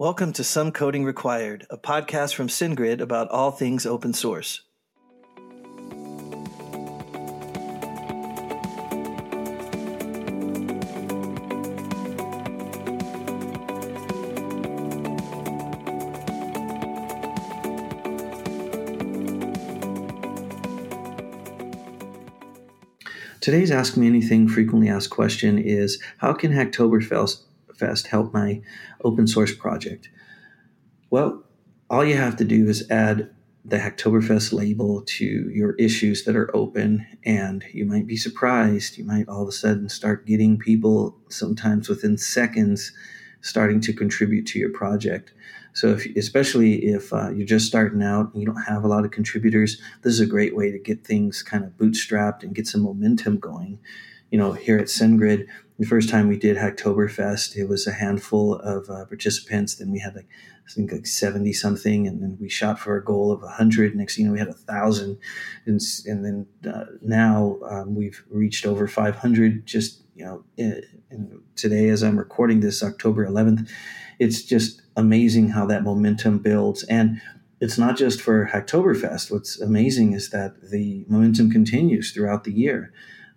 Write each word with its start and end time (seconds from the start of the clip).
Welcome 0.00 0.32
to 0.32 0.44
Some 0.44 0.72
Coding 0.72 1.04
Required, 1.04 1.66
a 1.68 1.76
podcast 1.76 2.34
from 2.34 2.48
SendGrid 2.48 3.02
about 3.02 3.28
all 3.28 3.50
things 3.50 3.84
open 3.84 4.14
source. 4.14 4.62
Today's 23.42 23.70
Ask 23.70 23.98
Me 23.98 24.06
Anything 24.06 24.48
frequently 24.48 24.88
asked 24.88 25.10
question 25.10 25.58
is 25.58 26.00
How 26.16 26.32
can 26.32 26.52
Hacktoberfest 26.52 27.42
Fest 27.80 28.08
help 28.08 28.32
my 28.32 28.60
open 29.02 29.26
source 29.26 29.54
project? 29.54 30.10
Well, 31.10 31.42
all 31.88 32.04
you 32.04 32.16
have 32.16 32.36
to 32.36 32.44
do 32.44 32.68
is 32.68 32.88
add 32.90 33.30
the 33.64 33.78
Hacktoberfest 33.78 34.52
label 34.52 35.02
to 35.02 35.24
your 35.24 35.74
issues 35.74 36.24
that 36.24 36.36
are 36.36 36.54
open, 36.56 37.06
and 37.24 37.64
you 37.72 37.84
might 37.84 38.06
be 38.06 38.16
surprised. 38.16 38.96
You 38.96 39.04
might 39.04 39.28
all 39.28 39.42
of 39.42 39.48
a 39.48 39.52
sudden 39.52 39.88
start 39.88 40.26
getting 40.26 40.58
people, 40.58 41.18
sometimes 41.28 41.88
within 41.88 42.16
seconds, 42.16 42.92
starting 43.42 43.80
to 43.80 43.92
contribute 43.92 44.46
to 44.46 44.58
your 44.58 44.70
project. 44.70 45.32
So, 45.72 45.88
if, 45.88 46.06
especially 46.16 46.86
if 46.86 47.12
uh, 47.12 47.30
you're 47.30 47.46
just 47.46 47.66
starting 47.66 48.02
out 48.02 48.32
and 48.32 48.42
you 48.42 48.46
don't 48.46 48.62
have 48.62 48.82
a 48.82 48.88
lot 48.88 49.04
of 49.04 49.10
contributors, 49.10 49.80
this 50.02 50.14
is 50.14 50.20
a 50.20 50.26
great 50.26 50.56
way 50.56 50.70
to 50.70 50.78
get 50.78 51.06
things 51.06 51.42
kind 51.42 51.64
of 51.64 51.70
bootstrapped 51.72 52.42
and 52.42 52.54
get 52.54 52.66
some 52.66 52.82
momentum 52.82 53.38
going. 53.38 53.78
You 54.30 54.38
know, 54.38 54.52
here 54.52 54.78
at 54.78 54.86
SendGrid, 54.86 55.46
the 55.80 55.86
first 55.86 56.10
time 56.10 56.28
we 56.28 56.36
did 56.36 56.58
Hacktoberfest, 56.58 57.56
it 57.56 57.66
was 57.66 57.86
a 57.86 57.92
handful 57.92 58.56
of 58.56 58.90
uh, 58.90 59.06
participants. 59.06 59.76
Then 59.76 59.90
we 59.90 59.98
had 59.98 60.14
like 60.14 60.28
I 60.68 60.70
think 60.70 60.92
like 60.92 61.06
seventy 61.06 61.54
something, 61.54 62.06
and 62.06 62.22
then 62.22 62.36
we 62.38 62.50
shot 62.50 62.78
for 62.78 62.96
a 62.96 63.04
goal 63.04 63.32
of 63.32 63.42
hundred. 63.42 63.96
Next, 63.96 64.18
you 64.18 64.26
know, 64.26 64.32
we 64.32 64.38
had 64.38 64.48
a 64.48 64.52
thousand, 64.52 65.18
and 65.64 65.80
and 66.04 66.24
then 66.24 66.70
uh, 66.70 66.84
now 67.00 67.58
um, 67.68 67.94
we've 67.94 68.22
reached 68.30 68.66
over 68.66 68.86
five 68.86 69.16
hundred. 69.16 69.64
Just 69.64 70.02
you 70.14 70.26
know, 70.26 70.44
in, 70.58 70.82
in 71.10 71.40
today 71.56 71.88
as 71.88 72.02
I'm 72.02 72.18
recording 72.18 72.60
this, 72.60 72.82
October 72.82 73.26
11th, 73.26 73.66
it's 74.18 74.42
just 74.42 74.82
amazing 74.96 75.48
how 75.48 75.66
that 75.66 75.82
momentum 75.82 76.38
builds 76.38 76.84
and. 76.84 77.20
It's 77.62 77.76
not 77.76 77.98
just 77.98 78.22
for 78.22 78.48
Hacktoberfest. 78.50 79.30
What's 79.30 79.60
amazing 79.60 80.14
is 80.14 80.30
that 80.30 80.70
the 80.70 81.04
momentum 81.08 81.50
continues 81.50 82.10
throughout 82.10 82.44
the 82.44 82.52
year. 82.54 82.90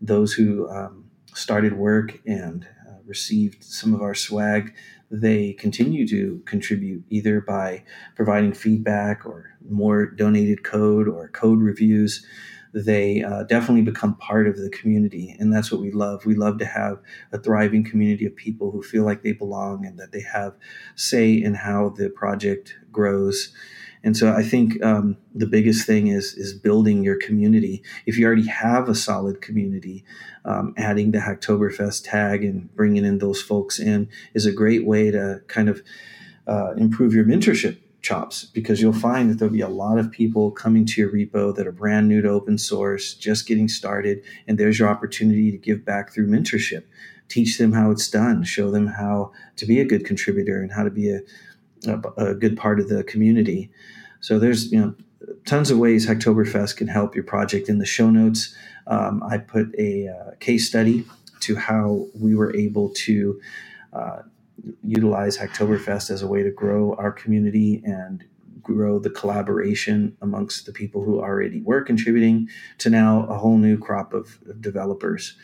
Those 0.03 0.33
who 0.33 0.69
um, 0.69 1.05
started 1.33 1.73
work 1.77 2.19
and 2.27 2.67
uh, 2.87 2.97
received 3.05 3.63
some 3.63 3.93
of 3.93 4.01
our 4.01 4.13
swag, 4.13 4.75
they 5.09 5.53
continue 5.53 6.07
to 6.07 6.41
contribute 6.45 7.03
either 7.09 7.39
by 7.41 7.83
providing 8.15 8.53
feedback 8.53 9.25
or 9.25 9.55
more 9.69 10.07
donated 10.07 10.63
code 10.63 11.07
or 11.07 11.29
code 11.29 11.59
reviews. 11.59 12.25
They 12.75 13.23
uh, 13.23 13.43
definitely 13.43 13.83
become 13.83 14.15
part 14.17 14.47
of 14.47 14.57
the 14.57 14.69
community, 14.71 15.35
and 15.39 15.53
that's 15.53 15.71
what 15.71 15.79
we 15.79 15.91
love. 15.91 16.25
We 16.25 16.33
love 16.33 16.57
to 16.57 16.65
have 16.65 16.99
a 17.31 17.37
thriving 17.37 17.83
community 17.83 18.25
of 18.25 18.35
people 18.35 18.71
who 18.71 18.81
feel 18.81 19.05
like 19.05 19.21
they 19.21 19.33
belong 19.33 19.85
and 19.85 19.99
that 19.99 20.11
they 20.11 20.21
have 20.21 20.55
say 20.95 21.33
in 21.33 21.53
how 21.53 21.89
the 21.89 22.09
project 22.09 22.75
grows 22.91 23.53
and 24.03 24.17
so 24.17 24.33
I 24.33 24.43
think 24.43 24.83
um, 24.83 25.17
the 25.33 25.47
biggest 25.47 25.87
thing 25.87 26.07
is 26.07 26.33
is 26.33 26.53
building 26.53 27.03
your 27.03 27.17
community. 27.17 27.83
If 28.05 28.17
you 28.17 28.25
already 28.25 28.47
have 28.47 28.89
a 28.89 28.95
solid 28.95 29.41
community, 29.41 30.03
um, 30.43 30.73
adding 30.77 31.11
the 31.11 31.19
Hacktoberfest 31.19 32.03
tag 32.03 32.43
and 32.43 32.73
bringing 32.75 33.05
in 33.05 33.19
those 33.19 33.41
folks 33.41 33.79
in 33.79 34.09
is 34.33 34.45
a 34.45 34.51
great 34.51 34.85
way 34.85 35.09
to 35.11 35.41
kind 35.47 35.69
of 35.69 35.81
uh, 36.47 36.73
improve 36.73 37.13
your 37.13 37.23
mentorship 37.23 37.77
chops 38.01 38.43
because 38.43 38.81
you'll 38.81 38.91
find 38.91 39.29
that 39.29 39.39
there'll 39.39 39.53
be 39.53 39.61
a 39.61 39.69
lot 39.69 39.97
of 39.97 40.11
people 40.11 40.51
coming 40.51 40.85
to 40.85 40.99
your 40.99 41.09
repo 41.09 41.55
that 41.55 41.65
are 41.65 41.71
brand 41.71 42.09
new 42.09 42.21
to 42.21 42.27
open 42.27 42.57
source, 42.57 43.13
just 43.13 43.47
getting 43.47 43.69
started, 43.69 44.21
and 44.45 44.57
there's 44.57 44.77
your 44.77 44.89
opportunity 44.89 45.49
to 45.49 45.57
give 45.57 45.85
back 45.85 46.11
through 46.11 46.27
mentorship. 46.27 46.83
Teach 47.29 47.57
them 47.57 47.71
how 47.71 47.89
it's 47.89 48.09
done, 48.09 48.43
show 48.43 48.69
them 48.69 48.87
how 48.87 49.31
to 49.55 49.65
be 49.65 49.79
a 49.79 49.85
good 49.85 50.05
contributor 50.05 50.61
and 50.61 50.73
how 50.73 50.83
to 50.83 50.91
be 50.91 51.09
a 51.09 51.21
a, 51.87 51.99
a 52.17 52.35
good 52.35 52.57
part 52.57 52.79
of 52.79 52.89
the 52.89 53.03
community. 53.03 53.69
So 54.19 54.39
there's 54.39 54.71
you 54.71 54.79
know 54.79 54.95
tons 55.45 55.71
of 55.71 55.77
ways 55.77 56.07
Hacktoberfest 56.07 56.77
can 56.77 56.87
help 56.87 57.15
your 57.15 57.23
project. 57.23 57.69
In 57.69 57.79
the 57.79 57.85
show 57.85 58.09
notes, 58.09 58.55
um, 58.87 59.23
I 59.23 59.37
put 59.37 59.73
a 59.77 60.07
uh, 60.07 60.31
case 60.39 60.67
study 60.67 61.05
to 61.41 61.55
how 61.55 62.07
we 62.13 62.35
were 62.35 62.55
able 62.55 62.89
to 62.89 63.39
uh, 63.91 64.21
utilize 64.83 65.37
Hacktoberfest 65.37 66.09
as 66.09 66.21
a 66.21 66.27
way 66.27 66.43
to 66.43 66.51
grow 66.51 66.95
our 66.95 67.11
community 67.11 67.81
and 67.85 68.23
grow 68.61 68.97
the 68.97 69.09
collaboration 69.09 70.15
amongst 70.21 70.65
the 70.65 70.71
people 70.71 71.03
who 71.03 71.19
already 71.19 71.61
were 71.61 71.81
contributing 71.81 72.47
to 72.77 72.89
now 72.89 73.25
a 73.25 73.37
whole 73.37 73.57
new 73.57 73.77
crop 73.77 74.13
of, 74.13 74.39
of 74.47 74.61
developers. 74.61 75.35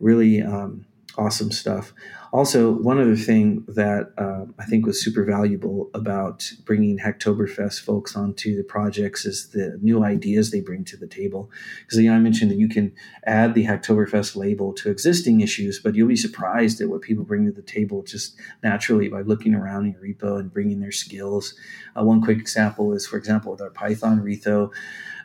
Really 0.00 0.42
um, 0.42 0.84
awesome 1.16 1.50
stuff. 1.50 1.92
Also, 2.32 2.72
one 2.72 3.00
other 3.00 3.14
thing 3.14 3.64
that 3.68 4.12
uh, 4.18 4.44
I 4.58 4.64
think 4.64 4.86
was 4.86 5.02
super 5.02 5.24
valuable 5.24 5.88
about 5.94 6.50
bringing 6.64 6.98
Hacktoberfest 6.98 7.80
folks 7.80 8.16
onto 8.16 8.56
the 8.56 8.64
projects 8.64 9.24
is 9.24 9.50
the 9.50 9.78
new 9.80 10.02
ideas 10.02 10.50
they 10.50 10.60
bring 10.60 10.84
to 10.86 10.96
the 10.96 11.06
table. 11.06 11.48
Because 11.82 12.00
you 12.00 12.10
know, 12.10 12.16
I 12.16 12.18
mentioned 12.18 12.50
that 12.50 12.58
you 12.58 12.68
can 12.68 12.92
add 13.24 13.54
the 13.54 13.66
Hacktoberfest 13.66 14.34
label 14.34 14.72
to 14.74 14.90
existing 14.90 15.42
issues, 15.42 15.78
but 15.78 15.94
you'll 15.94 16.08
be 16.08 16.16
surprised 16.16 16.80
at 16.80 16.88
what 16.88 17.02
people 17.02 17.22
bring 17.22 17.46
to 17.46 17.52
the 17.52 17.62
table 17.62 18.02
just 18.02 18.36
naturally 18.64 19.08
by 19.08 19.20
looking 19.20 19.54
around 19.54 19.86
in 19.86 19.92
your 19.92 20.02
repo 20.02 20.40
and 20.40 20.52
bringing 20.52 20.80
their 20.80 20.92
skills. 20.92 21.54
Uh, 21.96 22.02
one 22.02 22.20
quick 22.20 22.38
example 22.38 22.92
is, 22.92 23.06
for 23.06 23.16
example, 23.16 23.52
with 23.52 23.60
our 23.60 23.70
Python 23.70 24.20
repo, 24.20 24.72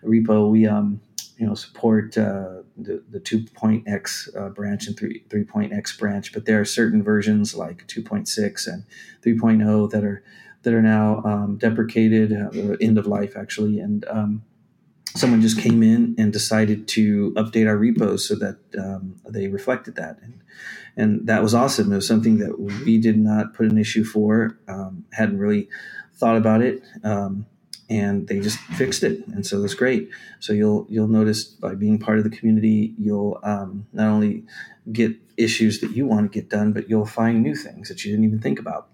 repo 0.03 0.51
we 0.51 0.67
um, 0.67 1.01
you 1.39 1.47
know 1.47 1.55
support 1.55 2.17
uh, 2.17 2.61
the 2.83 3.03
the 3.09 3.19
2.x 3.19 4.29
uh, 4.37 4.49
branch 4.49 4.87
and 4.87 4.97
3 4.97 5.23
3.x 5.29 5.97
branch, 5.97 6.33
but 6.33 6.45
there 6.45 6.59
are 6.59 6.65
certain 6.65 7.03
versions 7.03 7.55
like 7.55 7.87
2.6 7.87 8.67
and 8.67 8.83
3.0 9.23 9.89
that 9.91 10.03
are 10.03 10.23
that 10.63 10.73
are 10.73 10.81
now 10.81 11.21
um, 11.23 11.57
deprecated, 11.57 12.33
uh, 12.33 12.75
end 12.81 12.97
of 12.97 13.07
life 13.07 13.37
actually, 13.37 13.79
and 13.79 14.05
um, 14.09 14.43
someone 15.15 15.41
just 15.41 15.59
came 15.59 15.81
in 15.81 16.15
and 16.17 16.33
decided 16.33 16.87
to 16.87 17.31
update 17.35 17.67
our 17.67 17.77
repos 17.77 18.27
so 18.27 18.35
that 18.35 18.57
um, 18.77 19.15
they 19.27 19.47
reflected 19.47 19.95
that, 19.95 20.19
and 20.21 20.41
and 20.97 21.27
that 21.27 21.41
was 21.41 21.53
awesome. 21.53 21.91
It 21.91 21.95
was 21.95 22.07
something 22.07 22.39
that 22.39 22.59
we 22.59 22.97
did 22.97 23.17
not 23.17 23.53
put 23.53 23.71
an 23.71 23.77
issue 23.77 24.03
for, 24.03 24.57
um, 24.67 25.05
hadn't 25.13 25.37
really 25.37 25.69
thought 26.15 26.35
about 26.35 26.61
it. 26.61 26.83
Um, 27.03 27.45
and 27.89 28.27
they 28.27 28.39
just 28.39 28.59
fixed 28.77 29.03
it 29.03 29.25
and 29.27 29.45
so 29.45 29.59
that's 29.61 29.73
great. 29.73 30.09
So 30.39 30.53
you'll 30.53 30.85
you'll 30.89 31.07
notice 31.07 31.43
by 31.43 31.75
being 31.75 31.99
part 31.99 32.17
of 32.17 32.23
the 32.23 32.29
community 32.29 32.93
you'll 32.97 33.39
um, 33.43 33.87
not 33.93 34.07
only 34.07 34.43
get 34.91 35.15
issues 35.37 35.79
that 35.79 35.91
you 35.91 36.05
want 36.05 36.31
to 36.31 36.39
get 36.39 36.49
done 36.49 36.73
but 36.73 36.89
you'll 36.89 37.05
find 37.05 37.41
new 37.41 37.55
things 37.55 37.89
that 37.89 38.03
you 38.03 38.11
didn't 38.11 38.25
even 38.25 38.39
think 38.39 38.59
about. 38.59 38.89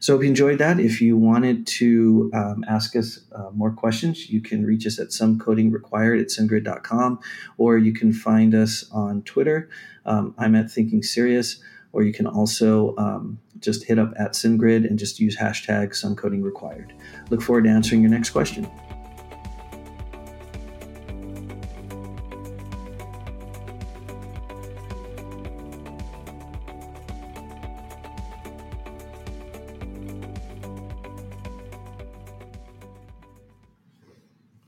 So 0.00 0.14
if 0.16 0.22
you 0.22 0.28
enjoyed 0.28 0.58
that 0.58 0.78
if 0.78 1.00
you 1.00 1.16
wanted 1.16 1.66
to 1.78 2.30
um, 2.34 2.64
ask 2.68 2.94
us 2.94 3.20
uh, 3.32 3.50
more 3.52 3.72
questions 3.72 4.30
you 4.30 4.40
can 4.40 4.64
reach 4.64 4.86
us 4.86 4.98
at 4.98 5.12
some 5.12 5.38
coding 5.38 5.70
required 5.70 6.20
at 6.20 6.28
sendgrid.com 6.28 7.18
or 7.58 7.78
you 7.78 7.92
can 7.92 8.12
find 8.12 8.54
us 8.54 8.84
on 8.92 9.22
twitter. 9.22 9.68
Um, 10.04 10.34
i'm 10.38 10.54
at 10.54 10.70
thinking 10.70 11.02
serious 11.02 11.60
or 11.96 12.02
you 12.02 12.12
can 12.12 12.26
also 12.26 12.94
um, 12.98 13.38
just 13.58 13.82
hit 13.84 13.98
up 13.98 14.12
at 14.18 14.32
SendGrid 14.32 14.86
and 14.86 14.98
just 14.98 15.18
use 15.18 15.34
hashtag 15.34 15.94
some 15.94 16.14
coding 16.14 16.42
required. 16.42 16.92
Look 17.30 17.40
forward 17.40 17.64
to 17.64 17.70
answering 17.70 18.02
your 18.02 18.10
next 18.10 18.30
question. 18.30 18.68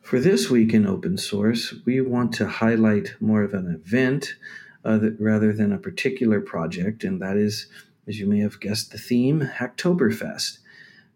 For 0.01 0.19
this 0.19 0.49
week 0.49 0.73
in 0.73 0.87
open 0.87 1.19
source, 1.19 1.75
we 1.85 2.01
want 2.01 2.33
to 2.37 2.49
highlight 2.49 3.17
more 3.21 3.43
of 3.43 3.53
an 3.53 3.67
event 3.85 4.37
uh, 4.85 4.99
rather 5.19 5.53
than 5.53 5.73
a 5.73 5.79
particular 5.79 6.41
project, 6.41 7.03
and 7.05 7.21
that 7.21 7.37
is, 7.37 7.67
as 8.07 8.19
you 8.19 8.27
may 8.27 8.41
have 8.41 8.59
guessed, 8.61 8.93
the 8.93 8.99
theme 8.99 9.41
Hacktoberfest. 9.41 10.59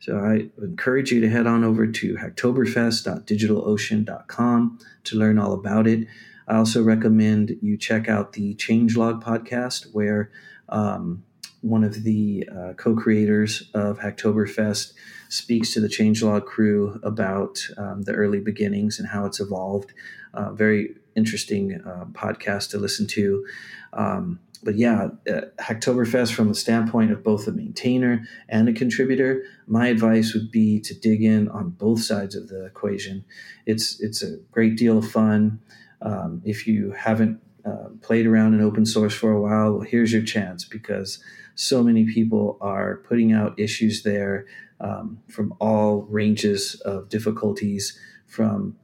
So 0.00 0.18
I 0.18 0.48
encourage 0.60 1.12
you 1.12 1.20
to 1.20 1.30
head 1.30 1.46
on 1.46 1.62
over 1.62 1.86
to 1.86 2.16
hacktoberfest.digitalocean.com 2.16 4.78
to 5.04 5.16
learn 5.16 5.38
all 5.38 5.52
about 5.52 5.86
it. 5.86 6.08
I 6.48 6.56
also 6.56 6.82
recommend 6.82 7.56
you 7.62 7.76
check 7.76 8.08
out 8.08 8.32
the 8.32 8.56
Changelog 8.56 9.22
podcast, 9.22 9.86
where 9.92 10.32
um, 10.68 11.22
one 11.60 11.84
of 11.84 12.02
the 12.02 12.48
uh, 12.52 12.72
co-creators 12.72 13.70
of 13.74 14.00
Hacktoberfest 14.00 14.92
speaks 15.28 15.72
to 15.72 15.80
the 15.80 15.88
Changelog 15.88 16.46
crew 16.46 16.98
about 17.04 17.64
um, 17.78 18.02
the 18.02 18.12
early 18.12 18.40
beginnings 18.40 18.98
and 18.98 19.08
how 19.08 19.24
it's 19.24 19.40
evolved. 19.40 19.92
Uh, 20.34 20.52
very 20.52 20.96
interesting 21.16 21.80
uh, 21.86 22.04
podcast 22.12 22.70
to 22.70 22.78
listen 22.78 23.06
to. 23.08 23.44
Um, 23.92 24.40
but 24.64 24.76
yeah, 24.76 25.08
uh, 25.28 25.40
Hacktoberfest 25.58 26.32
from 26.32 26.48
the 26.48 26.54
standpoint 26.54 27.10
of 27.10 27.24
both 27.24 27.48
a 27.48 27.52
maintainer 27.52 28.24
and 28.48 28.68
a 28.68 28.72
contributor, 28.72 29.42
my 29.66 29.88
advice 29.88 30.34
would 30.34 30.50
be 30.50 30.80
to 30.80 30.94
dig 30.94 31.22
in 31.22 31.48
on 31.48 31.70
both 31.70 32.02
sides 32.02 32.36
of 32.36 32.48
the 32.48 32.64
equation. 32.64 33.24
It's 33.66 34.00
it's 34.00 34.22
a 34.22 34.36
great 34.52 34.76
deal 34.76 34.98
of 34.98 35.10
fun. 35.10 35.60
Um, 36.00 36.42
if 36.44 36.66
you 36.66 36.92
haven't 36.92 37.40
uh, 37.64 37.88
played 38.02 38.26
around 38.26 38.54
in 38.54 38.60
open 38.60 38.86
source 38.86 39.14
for 39.14 39.32
a 39.32 39.40
while, 39.40 39.72
well, 39.72 39.80
here's 39.82 40.12
your 40.12 40.22
chance 40.22 40.64
because 40.64 41.22
so 41.54 41.82
many 41.82 42.04
people 42.04 42.56
are 42.60 42.96
putting 43.08 43.32
out 43.32 43.58
issues 43.58 44.02
there 44.02 44.46
um, 44.80 45.20
from 45.28 45.54
all 45.60 46.02
ranges 46.02 46.80
of 46.84 47.08
difficulties, 47.08 47.98
from 48.26 48.76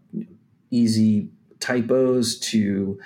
easy 0.70 1.28
typos 1.60 2.38
to 2.38 2.98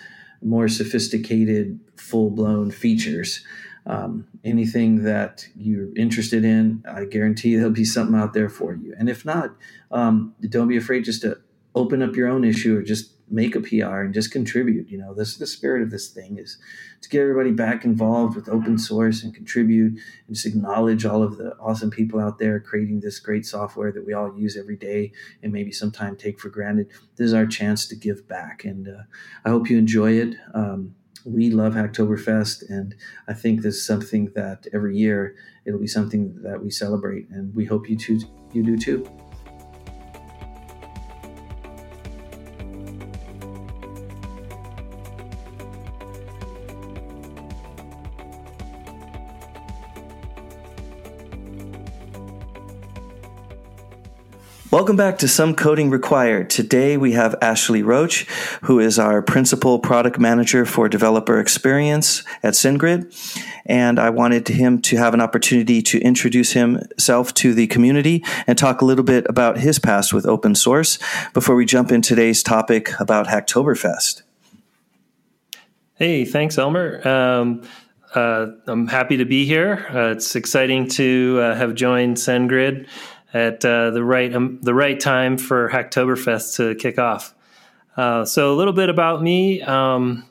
more 0.42 0.68
sophisticated, 0.68 1.78
full 1.96 2.30
blown 2.30 2.70
features. 2.70 3.44
Um, 3.84 4.26
anything 4.44 5.02
that 5.04 5.46
you're 5.56 5.94
interested 5.96 6.44
in, 6.44 6.84
I 6.88 7.04
guarantee 7.04 7.56
there'll 7.56 7.72
be 7.72 7.84
something 7.84 8.14
out 8.14 8.32
there 8.32 8.48
for 8.48 8.74
you. 8.74 8.94
And 8.96 9.08
if 9.08 9.24
not, 9.24 9.56
um, 9.90 10.34
don't 10.48 10.68
be 10.68 10.76
afraid 10.76 11.04
just 11.04 11.22
to 11.22 11.38
open 11.74 12.02
up 12.02 12.14
your 12.14 12.28
own 12.28 12.44
issue 12.44 12.76
or 12.76 12.82
just 12.82 13.12
make 13.32 13.56
a 13.56 13.60
PR 13.60 14.02
and 14.02 14.12
just 14.12 14.30
contribute. 14.30 14.88
You 14.88 14.98
know, 14.98 15.14
this 15.14 15.36
the 15.36 15.46
spirit 15.46 15.82
of 15.82 15.90
this 15.90 16.08
thing 16.08 16.38
is 16.38 16.58
to 17.00 17.08
get 17.08 17.22
everybody 17.22 17.50
back 17.50 17.84
involved 17.84 18.36
with 18.36 18.48
open 18.48 18.78
source 18.78 19.22
and 19.22 19.34
contribute 19.34 19.98
and 20.26 20.36
just 20.36 20.46
acknowledge 20.46 21.06
all 21.06 21.22
of 21.22 21.38
the 21.38 21.56
awesome 21.58 21.90
people 21.90 22.20
out 22.20 22.38
there 22.38 22.60
creating 22.60 23.00
this 23.00 23.18
great 23.18 23.46
software 23.46 23.90
that 23.90 24.06
we 24.06 24.12
all 24.12 24.38
use 24.38 24.56
every 24.56 24.76
day 24.76 25.12
and 25.42 25.52
maybe 25.52 25.72
sometime 25.72 26.14
take 26.14 26.38
for 26.38 26.50
granted. 26.50 26.88
This 27.16 27.26
is 27.28 27.34
our 27.34 27.46
chance 27.46 27.86
to 27.88 27.96
give 27.96 28.28
back, 28.28 28.64
and 28.64 28.86
uh, 28.86 29.02
I 29.44 29.48
hope 29.48 29.70
you 29.70 29.78
enjoy 29.78 30.12
it. 30.12 30.36
Um, 30.54 30.94
we 31.24 31.50
love 31.50 31.74
Hacktoberfest, 31.74 32.68
and 32.68 32.94
I 33.28 33.32
think 33.32 33.62
this 33.62 33.76
is 33.76 33.86
something 33.86 34.32
that 34.34 34.66
every 34.72 34.96
year 34.96 35.36
it'll 35.64 35.80
be 35.80 35.86
something 35.86 36.42
that 36.42 36.62
we 36.62 36.70
celebrate, 36.70 37.28
and 37.30 37.54
we 37.54 37.64
hope 37.64 37.88
you 37.88 37.96
too, 37.96 38.20
you 38.52 38.62
do 38.62 38.76
too. 38.76 39.21
Welcome 54.72 54.96
back 54.96 55.18
to 55.18 55.28
Some 55.28 55.54
Coding 55.54 55.90
Required. 55.90 56.48
Today 56.48 56.96
we 56.96 57.12
have 57.12 57.36
Ashley 57.42 57.82
Roach, 57.82 58.22
who 58.62 58.80
is 58.80 58.98
our 58.98 59.20
Principal 59.20 59.78
Product 59.78 60.18
Manager 60.18 60.64
for 60.64 60.88
Developer 60.88 61.38
Experience 61.38 62.24
at 62.42 62.54
SendGrid. 62.54 63.14
And 63.66 63.98
I 63.98 64.08
wanted 64.08 64.48
him 64.48 64.80
to 64.80 64.96
have 64.96 65.12
an 65.12 65.20
opportunity 65.20 65.82
to 65.82 66.00
introduce 66.00 66.52
himself 66.52 67.34
to 67.34 67.52
the 67.52 67.66
community 67.66 68.24
and 68.46 68.56
talk 68.56 68.80
a 68.80 68.86
little 68.86 69.04
bit 69.04 69.26
about 69.28 69.58
his 69.58 69.78
past 69.78 70.14
with 70.14 70.24
open 70.24 70.54
source 70.54 70.98
before 71.34 71.54
we 71.54 71.66
jump 71.66 71.92
in 71.92 72.00
today's 72.00 72.42
topic 72.42 72.98
about 72.98 73.26
Hacktoberfest. 73.26 74.22
Hey, 75.96 76.24
thanks, 76.24 76.56
Elmer. 76.56 77.06
Um, 77.06 77.62
uh, 78.14 78.46
I'm 78.66 78.88
happy 78.88 79.18
to 79.18 79.26
be 79.26 79.44
here. 79.44 79.86
Uh, 79.92 80.12
it's 80.12 80.34
exciting 80.34 80.88
to 80.88 81.40
uh, 81.42 81.54
have 81.56 81.74
joined 81.74 82.16
SendGrid 82.16 82.86
at 83.32 83.64
uh, 83.64 83.90
the 83.90 84.04
right 84.04 84.34
um, 84.34 84.58
the 84.62 84.74
right 84.74 84.98
time 84.98 85.38
for 85.38 85.68
Hacktoberfest 85.70 86.56
to 86.56 86.74
kick 86.74 86.98
off. 86.98 87.34
Uh, 87.96 88.24
so 88.24 88.52
a 88.52 88.56
little 88.56 88.72
bit 88.72 88.88
about 88.88 89.22
me. 89.22 89.62
Um, 89.62 90.24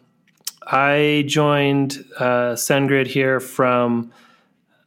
I 0.65 1.23
joined 1.27 2.03
uh, 2.17 2.53
SendGrid 2.53 3.07
here 3.07 3.39
from 3.39 4.11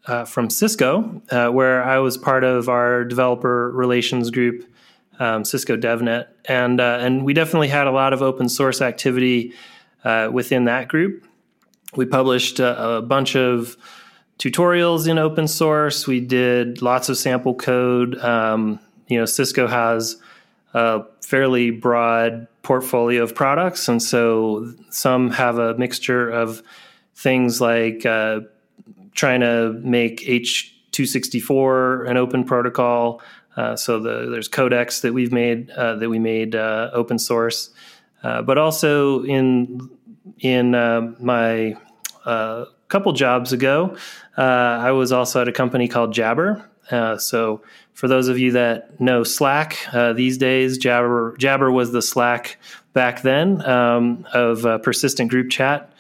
uh, 0.06 0.25
from 0.25 0.50
Cisco, 0.50 1.22
uh, 1.31 1.49
where 1.49 1.82
I 1.82 1.99
was 1.99 2.16
part 2.19 2.44
of 2.44 2.69
our 2.69 3.05
developer 3.05 3.70
relations 3.70 4.31
group, 4.31 4.64
um, 5.19 5.44
Cisco 5.44 5.76
DevNet, 5.76 6.28
and 6.44 6.81
uh, 6.81 6.99
and 7.00 7.25
we 7.25 7.32
definitely 7.32 7.69
had 7.69 7.87
a 7.87 7.93
lot 7.93 8.12
of 8.12 8.22
open 8.22 8.49
source 8.49 8.81
activity 8.81 9.52
within 10.31 10.64
that 10.64 10.88
group. 10.88 11.26
We 11.96 12.06
published 12.06 12.61
a, 12.61 12.96
a 12.96 13.02
bunch 13.02 13.37
of 13.37 13.76
tutorials 14.38 15.08
in 15.08 15.19
open 15.19 15.48
source. 15.48 16.06
We 16.06 16.20
did 16.20 16.82
lots 16.82 17.08
of 17.08 17.16
sample 17.16 17.54
code. 17.54 18.19
Um, 18.19 18.81
you 19.08 19.19
know, 19.19 19.26
Cisco 19.26 19.66
has 19.66 20.16
a 20.72 21.04
fairly 21.22 21.70
broad 21.70 22.48
portfolio 22.62 23.22
of 23.22 23.34
products, 23.34 23.88
and 23.88 24.02
so 24.02 24.72
some 24.90 25.31
have 25.31 25.58
a 25.58 25.75
mixture 25.75 26.28
of 26.28 26.62
things 27.14 27.60
like 27.60 28.04
uh, 28.04 28.40
trying 29.12 29.40
to 29.40 29.72
make 29.82 30.20
H264 30.20 32.08
an 32.08 32.16
open 32.16 32.44
protocol. 32.44 33.22
Uh, 33.56 33.76
so 33.76 34.00
the, 34.00 34.28
there's 34.30 34.48
codecs 34.48 35.02
that 35.02 35.12
we've 35.12 35.32
made 35.32 35.70
uh, 35.70 35.94
that 35.96 36.08
we 36.08 36.19
made 36.19 36.56
uh, 36.56 36.90
open 36.92 37.19
source, 37.19 37.70
uh, 38.25 38.42
but 38.42 38.58
also 38.58 39.22
in 39.25 39.88
in 40.40 40.75
uh, 40.75 41.12
my 41.20 41.76
couple 42.94 43.12
jobs 43.12 43.52
ago, 43.52 43.96
uh, 44.38 44.41
I 44.41 44.93
was 44.93 45.11
also 45.11 45.41
at 45.41 45.49
a 45.49 45.52
company 45.52 45.88
called 45.88 46.14
Jabber. 46.14 46.64
Uh, 46.93 47.19
so, 47.19 47.61
for 47.93 48.06
those 48.06 48.29
of 48.29 48.38
you 48.38 48.52
that 48.52 49.00
know 49.00 49.25
Slack 49.25 49.76
uh, 49.93 50.12
these 50.12 50.38
days, 50.38 50.79
Jabber 50.79 51.35
Jabber 51.37 51.73
was 51.73 51.91
the 51.91 52.00
Slack 52.00 52.56
back 52.93 53.23
then 53.23 53.67
um, 53.67 54.25
of 54.32 54.64
uh, 54.64 54.79
persistent 54.79 55.29
group 55.29 55.50
chat. 55.50 55.93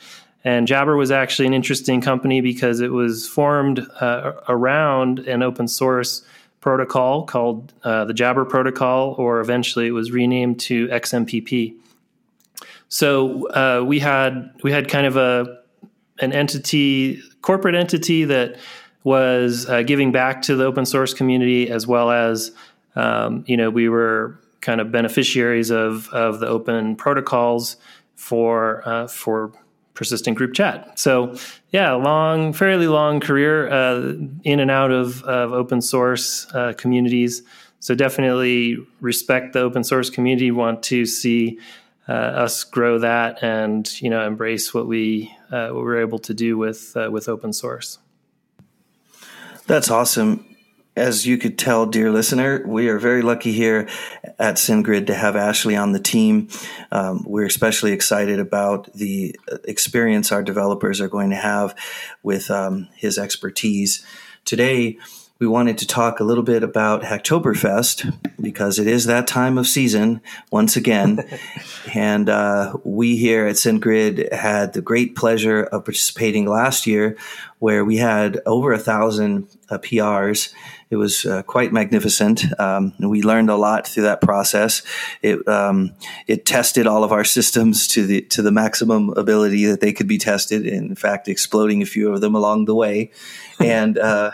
And 0.44 0.68
Jabber 0.68 0.96
was 0.96 1.10
actually 1.10 1.46
an 1.46 1.54
interesting 1.54 2.00
company 2.00 2.40
because 2.40 2.78
it 2.78 2.92
was 2.92 3.26
formed 3.26 3.84
uh, 4.00 4.34
around 4.48 5.18
an 5.20 5.42
open 5.42 5.66
source 5.66 6.22
protocol 6.60 7.24
called 7.24 7.72
uh, 7.82 8.04
the 8.04 8.14
Jabber 8.14 8.44
Protocol, 8.44 9.16
or 9.18 9.40
eventually 9.40 9.88
it 9.88 9.92
was 9.92 10.12
renamed 10.12 10.60
to 10.60 10.86
XMPP. 10.88 11.74
So 12.88 13.82
we 13.82 13.98
had 13.98 14.52
we 14.62 14.70
had 14.70 14.88
kind 14.88 15.08
of 15.08 15.16
a 15.16 15.63
an 16.20 16.32
entity, 16.32 17.20
corporate 17.42 17.74
entity 17.74 18.24
that 18.24 18.56
was 19.02 19.68
uh, 19.68 19.82
giving 19.82 20.12
back 20.12 20.42
to 20.42 20.56
the 20.56 20.64
open 20.64 20.86
source 20.86 21.12
community, 21.12 21.70
as 21.70 21.86
well 21.86 22.10
as 22.10 22.52
um, 22.96 23.44
you 23.46 23.56
know 23.56 23.70
we 23.70 23.88
were 23.88 24.38
kind 24.60 24.80
of 24.80 24.90
beneficiaries 24.90 25.70
of 25.70 26.08
of 26.08 26.40
the 26.40 26.46
open 26.46 26.96
protocols 26.96 27.76
for 28.16 28.86
uh, 28.88 29.06
for 29.08 29.52
persistent 29.94 30.36
group 30.36 30.54
chat. 30.54 30.98
So 30.98 31.36
yeah, 31.70 31.92
long, 31.92 32.52
fairly 32.52 32.88
long 32.88 33.20
career 33.20 33.70
uh, 33.70 34.14
in 34.42 34.60
and 34.60 34.70
out 34.70 34.90
of, 34.90 35.22
of 35.22 35.52
open 35.52 35.80
source 35.80 36.46
uh, 36.52 36.72
communities. 36.76 37.42
So 37.78 37.94
definitely 37.94 38.76
respect 39.00 39.52
the 39.52 39.60
open 39.60 39.84
source 39.84 40.10
community. 40.10 40.50
Want 40.50 40.82
to 40.84 41.06
see 41.06 41.58
uh, 42.08 42.12
us 42.12 42.64
grow 42.64 42.98
that 42.98 43.42
and 43.42 44.00
you 44.00 44.10
know 44.10 44.26
embrace 44.26 44.74
what 44.74 44.86
we 44.86 45.34
uh, 45.50 45.68
what 45.68 45.82
we're 45.82 46.00
able 46.00 46.18
to 46.20 46.34
do 46.34 46.58
with 46.58 46.96
uh, 46.96 47.10
with 47.10 47.28
open 47.28 47.52
source. 47.52 47.98
That's 49.66 49.90
awesome. 49.90 50.44
As 50.96 51.26
you 51.26 51.38
could 51.38 51.58
tell, 51.58 51.86
dear 51.86 52.12
listener, 52.12 52.62
we 52.64 52.88
are 52.88 53.00
very 53.00 53.22
lucky 53.22 53.50
here 53.50 53.88
at 54.38 54.56
SendGrid 54.56 55.08
to 55.08 55.14
have 55.14 55.34
Ashley 55.34 55.74
on 55.74 55.90
the 55.90 55.98
team. 55.98 56.48
Um, 56.92 57.24
we're 57.26 57.46
especially 57.46 57.90
excited 57.90 58.38
about 58.38 58.92
the 58.92 59.34
experience 59.64 60.30
our 60.30 60.42
developers 60.42 61.00
are 61.00 61.08
going 61.08 61.30
to 61.30 61.36
have 61.36 61.74
with 62.22 62.48
um, 62.48 62.88
his 62.94 63.18
expertise. 63.18 64.06
Today, 64.44 64.98
we 65.44 65.48
wanted 65.48 65.76
to 65.76 65.86
talk 65.86 66.20
a 66.20 66.24
little 66.24 66.42
bit 66.42 66.62
about 66.62 67.02
Hacktoberfest 67.02 68.16
because 68.40 68.78
it 68.78 68.86
is 68.86 69.04
that 69.04 69.26
time 69.26 69.58
of 69.58 69.66
season 69.66 70.22
once 70.50 70.74
again. 70.74 71.22
and 71.94 72.30
uh, 72.30 72.78
we 72.82 73.18
here 73.18 73.46
at 73.46 73.56
SendGrid 73.56 74.32
had 74.32 74.72
the 74.72 74.80
great 74.80 75.14
pleasure 75.14 75.62
of 75.64 75.84
participating 75.84 76.46
last 76.46 76.86
year 76.86 77.18
where 77.58 77.84
we 77.84 77.98
had 77.98 78.40
over 78.46 78.72
a 78.72 78.78
thousand 78.78 79.46
uh, 79.68 79.76
PRs. 79.76 80.50
It 80.88 80.96
was 80.96 81.26
uh, 81.26 81.42
quite 81.42 81.74
magnificent. 81.74 82.58
Um, 82.58 82.94
we 82.98 83.20
learned 83.20 83.50
a 83.50 83.56
lot 83.56 83.86
through 83.86 84.04
that 84.04 84.22
process. 84.22 84.82
It 85.20 85.46
um, 85.46 85.94
it 86.26 86.46
tested 86.46 86.86
all 86.86 87.04
of 87.04 87.12
our 87.12 87.24
systems 87.24 87.86
to 87.88 88.06
the 88.06 88.22
to 88.22 88.40
the 88.40 88.52
maximum 88.52 89.10
ability 89.10 89.66
that 89.66 89.80
they 89.80 89.92
could 89.92 90.08
be 90.08 90.16
tested. 90.16 90.66
In 90.66 90.94
fact, 90.94 91.28
exploding 91.28 91.82
a 91.82 91.86
few 91.86 92.10
of 92.10 92.22
them 92.22 92.34
along 92.34 92.64
the 92.64 92.74
way, 92.74 93.10
and 93.60 93.98
uh, 93.98 94.30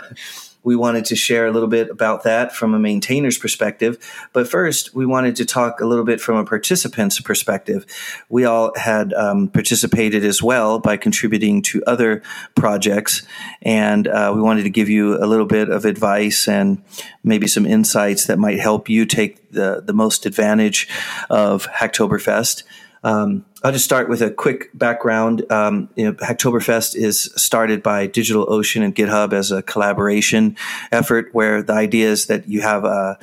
we 0.63 0.77
wanted 0.77 1.05
to 1.07 1.17
share 1.17 1.47
a 1.47 1.53
little 1.53 1.69
bit 1.69 1.91
about 1.91 2.23
that 2.25 2.55
from 2.55 2.75
a 2.75 2.79
maintainer's 2.79 3.39
perspective. 3.39 3.99
But 4.33 4.49
first, 4.49 4.95
we 4.95 5.07
wanted 5.07 5.37
to 5.37 5.45
talk 5.45 5.81
a 5.81 5.87
little 5.87 6.05
bit 6.05 6.21
from 6.21 6.37
a 6.37 6.45
participant's 6.45 7.21
perspective. 7.21 7.87
We 8.29 8.45
all 8.45 8.73
had 8.77 9.13
um, 9.15 9.49
participated 9.49 10.25
as 10.25 10.43
well 10.43 10.79
by 10.79 10.97
contributing 10.97 11.63
to 11.63 11.83
other 11.87 12.23
projects, 12.55 13.23
and 13.63 14.07
uh, 14.07 14.33
we 14.35 14.43
wanted 14.43 14.65
to 14.65 14.71
give 14.71 14.89
you 14.89 15.17
a 15.23 15.27
little 15.27 15.47
bit 15.47 15.71
of 15.71 15.85
advice 15.85 16.49
and 16.49 16.83
maybe 17.25 17.47
some 17.47 17.67
insights 17.67 18.27
that 18.27 18.39
might 18.39 18.61
help 18.61 18.89
you 18.89 19.07
take 19.07 19.51
the, 19.51 19.83
the 19.85 19.93
most 19.93 20.27
advantage 20.27 20.89
of 21.29 21.67
Hacktoberfest. 21.69 22.63
Um, 23.03 23.45
I'll 23.63 23.73
just 23.73 23.85
start 23.85 24.09
with 24.09 24.23
a 24.23 24.31
quick 24.31 24.71
background. 24.75 25.51
Um, 25.51 25.89
you 25.95 26.05
know, 26.05 26.13
Hacktoberfest 26.15 26.95
is 26.95 27.33
started 27.37 27.83
by 27.83 28.09
DigitalOcean 28.09 28.83
and 28.83 28.95
GitHub 28.95 29.33
as 29.33 29.53
a 29.53 29.63
collaboration 29.63 30.57
effort, 30.93 31.29
where 31.33 31.63
the 31.63 31.75
idea 31.75 32.09
is 32.09 32.27
that 32.27 32.49
you 32.49 32.63
have 32.63 32.85
uh, 32.85 33.17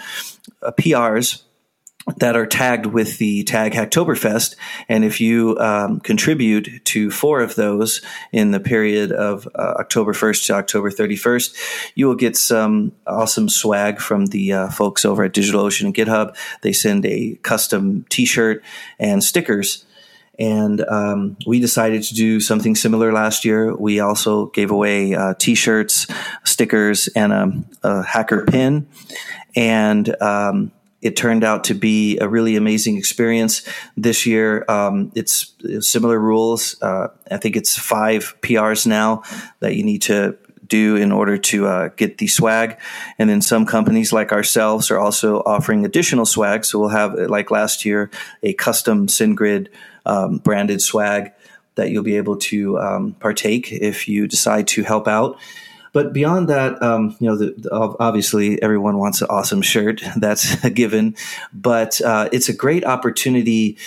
PRs 0.64 1.44
that 2.16 2.38
are 2.38 2.46
tagged 2.46 2.86
with 2.86 3.18
the 3.18 3.44
tag 3.44 3.74
Hacktoberfest. 3.74 4.56
And 4.88 5.04
if 5.04 5.20
you 5.20 5.58
um, 5.60 6.00
contribute 6.00 6.84
to 6.86 7.12
four 7.12 7.42
of 7.42 7.56
those 7.56 8.02
in 8.32 8.52
the 8.52 8.60
period 8.60 9.12
of 9.12 9.48
uh, 9.54 9.76
October 9.80 10.14
1st 10.14 10.48
to 10.48 10.54
October 10.54 10.90
31st, 10.90 11.92
you 11.96 12.08
will 12.08 12.16
get 12.16 12.38
some 12.38 12.94
awesome 13.06 13.50
swag 13.50 14.00
from 14.00 14.28
the 14.28 14.54
uh, 14.54 14.70
folks 14.70 15.04
over 15.04 15.24
at 15.24 15.34
DigitalOcean 15.34 15.86
and 15.86 15.96
GitHub. 15.96 16.36
They 16.62 16.72
send 16.72 17.06
a 17.06 17.36
custom 17.44 18.06
t 18.10 18.26
shirt 18.26 18.64
and 19.00 19.24
stickers. 19.24 19.84
And 20.40 20.82
um, 20.82 21.36
we 21.48 21.60
decided 21.60 22.04
to 22.04 22.14
do 22.14 22.40
something 22.40 22.76
similar 22.76 23.12
last 23.12 23.44
year. 23.44 23.76
We 23.76 24.00
also 24.00 24.46
gave 24.48 24.70
away 24.70 25.16
uh, 25.16 25.34
t 25.38 25.56
shirts, 25.56 26.06
stickers, 26.44 27.08
and 27.10 27.34
a, 27.34 27.52
a 27.84 28.04
hacker 28.04 28.46
pin. 28.46 28.88
And 29.56 30.16
um, 30.22 30.72
it 31.02 31.16
turned 31.16 31.44
out 31.44 31.66
to 31.66 31.74
be 31.74 32.18
a 32.20 32.28
really 32.28 32.56
amazing 32.56 32.98
experience 32.98 33.68
this 33.96 34.26
year. 34.26 34.66
Um, 34.68 35.12
it's 35.16 35.54
similar 35.80 36.20
rules. 36.20 36.82
Uh, 36.82 37.10
I 37.30 37.38
think 37.38 37.56
it's 37.56 37.78
five 37.78 38.36
PRs 38.42 38.88
now 38.88 39.24
that 39.60 39.76
you 39.76 39.84
need 39.84 40.02
to 40.04 40.38
do 40.68 40.96
in 40.96 41.12
order 41.12 41.38
to 41.38 41.68
uh, 41.68 41.88
get 41.96 42.18
the 42.18 42.28
swag. 42.28 42.80
And 43.18 43.30
then 43.30 43.42
some 43.42 43.66
companies 43.66 44.12
like 44.12 44.32
ourselves 44.32 44.92
are 44.92 45.00
also 45.00 45.38
offering 45.46 45.86
additional 45.86 46.26
swag. 46.26 46.66
So 46.66 46.80
we'll 46.80 46.90
have, 46.90 47.14
like 47.14 47.52
last 47.52 47.86
year, 47.86 48.10
a 48.44 48.54
custom 48.54 49.08
SendGrid 49.08 49.68
um, 50.06 50.38
branded 50.40 50.82
swag 50.82 51.32
that 51.76 51.92
you'll 51.92 52.04
be 52.04 52.18
able 52.18 52.38
to 52.38 52.80
um, 52.80 53.14
partake 53.14 53.72
if 53.72 54.08
you 54.08 54.28
decide 54.28 54.68
to 54.70 54.84
help 54.84 55.08
out. 55.08 55.38
But 55.98 56.14
beyond 56.14 56.48
that, 56.50 56.80
um, 56.84 57.16
you 57.20 57.28
know, 57.28 57.36
the, 57.36 57.56
the, 57.58 57.72
obviously 58.00 58.62
everyone 58.62 59.00
wants 59.00 59.24
an 59.24 59.30
awesome 59.32 59.64
shirt. 59.64 60.04
That's 60.16 60.64
a 60.64 60.70
given. 60.70 61.16
But 61.52 62.00
uh, 62.02 62.30
it's 62.32 62.50
a 62.50 62.54
great 62.54 62.86
opportunity 62.86 63.80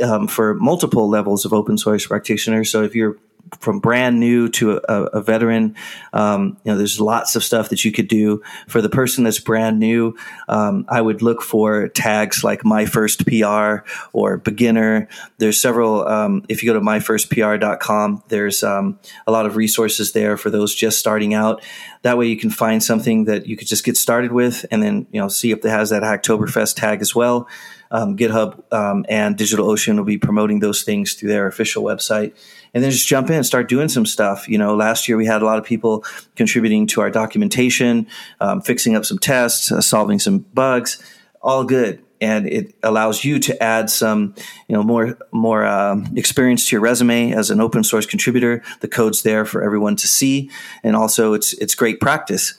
um, 0.00 0.28
for 0.28 0.54
multiple 0.54 1.08
levels 1.08 1.44
of 1.44 1.52
open 1.52 1.76
source 1.76 2.06
practitioners. 2.06 2.70
So 2.70 2.84
if 2.84 2.94
you're 2.94 3.16
from 3.60 3.80
brand 3.80 4.18
new 4.18 4.48
to 4.48 4.80
a, 4.88 5.02
a 5.04 5.22
veteran. 5.22 5.74
Um, 6.12 6.58
you 6.64 6.72
know, 6.72 6.78
there's 6.78 7.00
lots 7.00 7.36
of 7.36 7.44
stuff 7.44 7.68
that 7.70 7.84
you 7.84 7.92
could 7.92 8.08
do 8.08 8.42
for 8.66 8.82
the 8.82 8.88
person 8.88 9.24
that's 9.24 9.38
brand 9.38 9.78
new. 9.78 10.16
Um, 10.48 10.84
I 10.88 11.00
would 11.00 11.22
look 11.22 11.42
for 11.42 11.88
tags 11.88 12.42
like 12.42 12.64
my 12.64 12.86
first 12.86 13.26
PR 13.26 13.78
or 14.12 14.38
beginner. 14.38 15.08
There's 15.38 15.60
several. 15.60 16.06
Um, 16.06 16.44
if 16.48 16.62
you 16.62 16.70
go 16.72 16.78
to 16.78 16.84
myfirstpr.com, 16.84 18.24
there's 18.28 18.62
um, 18.62 18.98
a 19.26 19.32
lot 19.32 19.46
of 19.46 19.56
resources 19.56 20.12
there 20.12 20.36
for 20.36 20.50
those 20.50 20.74
just 20.74 20.98
starting 20.98 21.34
out. 21.34 21.62
That 22.06 22.18
way, 22.18 22.28
you 22.28 22.36
can 22.36 22.50
find 22.50 22.80
something 22.80 23.24
that 23.24 23.48
you 23.48 23.56
could 23.56 23.66
just 23.66 23.84
get 23.84 23.96
started 23.96 24.30
with, 24.30 24.64
and 24.70 24.80
then 24.80 25.08
you 25.10 25.20
know 25.20 25.26
see 25.26 25.50
if 25.50 25.64
it 25.64 25.68
has 25.68 25.90
that 25.90 26.04
Hacktoberfest 26.04 26.76
tag 26.76 27.00
as 27.00 27.16
well. 27.16 27.48
Um, 27.90 28.16
GitHub 28.16 28.62
um, 28.72 29.04
and 29.08 29.36
DigitalOcean 29.36 29.96
will 29.96 30.04
be 30.04 30.16
promoting 30.16 30.60
those 30.60 30.84
things 30.84 31.14
through 31.14 31.30
their 31.30 31.48
official 31.48 31.82
website 31.82 32.32
and 32.74 32.84
then 32.84 32.90
just 32.90 33.08
jump 33.08 33.28
in 33.30 33.36
and 33.36 33.46
start 33.46 33.68
doing 33.68 33.88
some 33.88 34.06
stuff. 34.06 34.48
You 34.48 34.58
know, 34.58 34.76
last 34.76 35.08
year 35.08 35.16
we 35.16 35.26
had 35.26 35.42
a 35.42 35.44
lot 35.44 35.58
of 35.58 35.64
people 35.64 36.04
contributing 36.36 36.86
to 36.88 37.00
our 37.00 37.10
documentation, 37.10 38.06
um, 38.40 38.60
fixing 38.60 38.94
up 38.94 39.04
some 39.04 39.18
tests, 39.18 39.72
uh, 39.72 39.80
solving 39.80 40.18
some 40.18 40.40
bugs, 40.40 41.02
all 41.40 41.64
good. 41.64 42.04
And 42.20 42.48
it 42.48 42.74
allows 42.82 43.24
you 43.24 43.38
to 43.40 43.62
add 43.62 43.90
some, 43.90 44.34
you 44.68 44.74
know, 44.74 44.82
more 44.82 45.18
more 45.32 45.64
um, 45.66 46.12
experience 46.16 46.66
to 46.68 46.76
your 46.76 46.80
resume 46.80 47.32
as 47.32 47.50
an 47.50 47.60
open 47.60 47.84
source 47.84 48.06
contributor. 48.06 48.62
The 48.80 48.88
code's 48.88 49.22
there 49.22 49.44
for 49.44 49.62
everyone 49.62 49.96
to 49.96 50.06
see, 50.06 50.50
and 50.82 50.96
also 50.96 51.34
it's 51.34 51.52
it's 51.54 51.74
great 51.74 52.00
practice. 52.00 52.54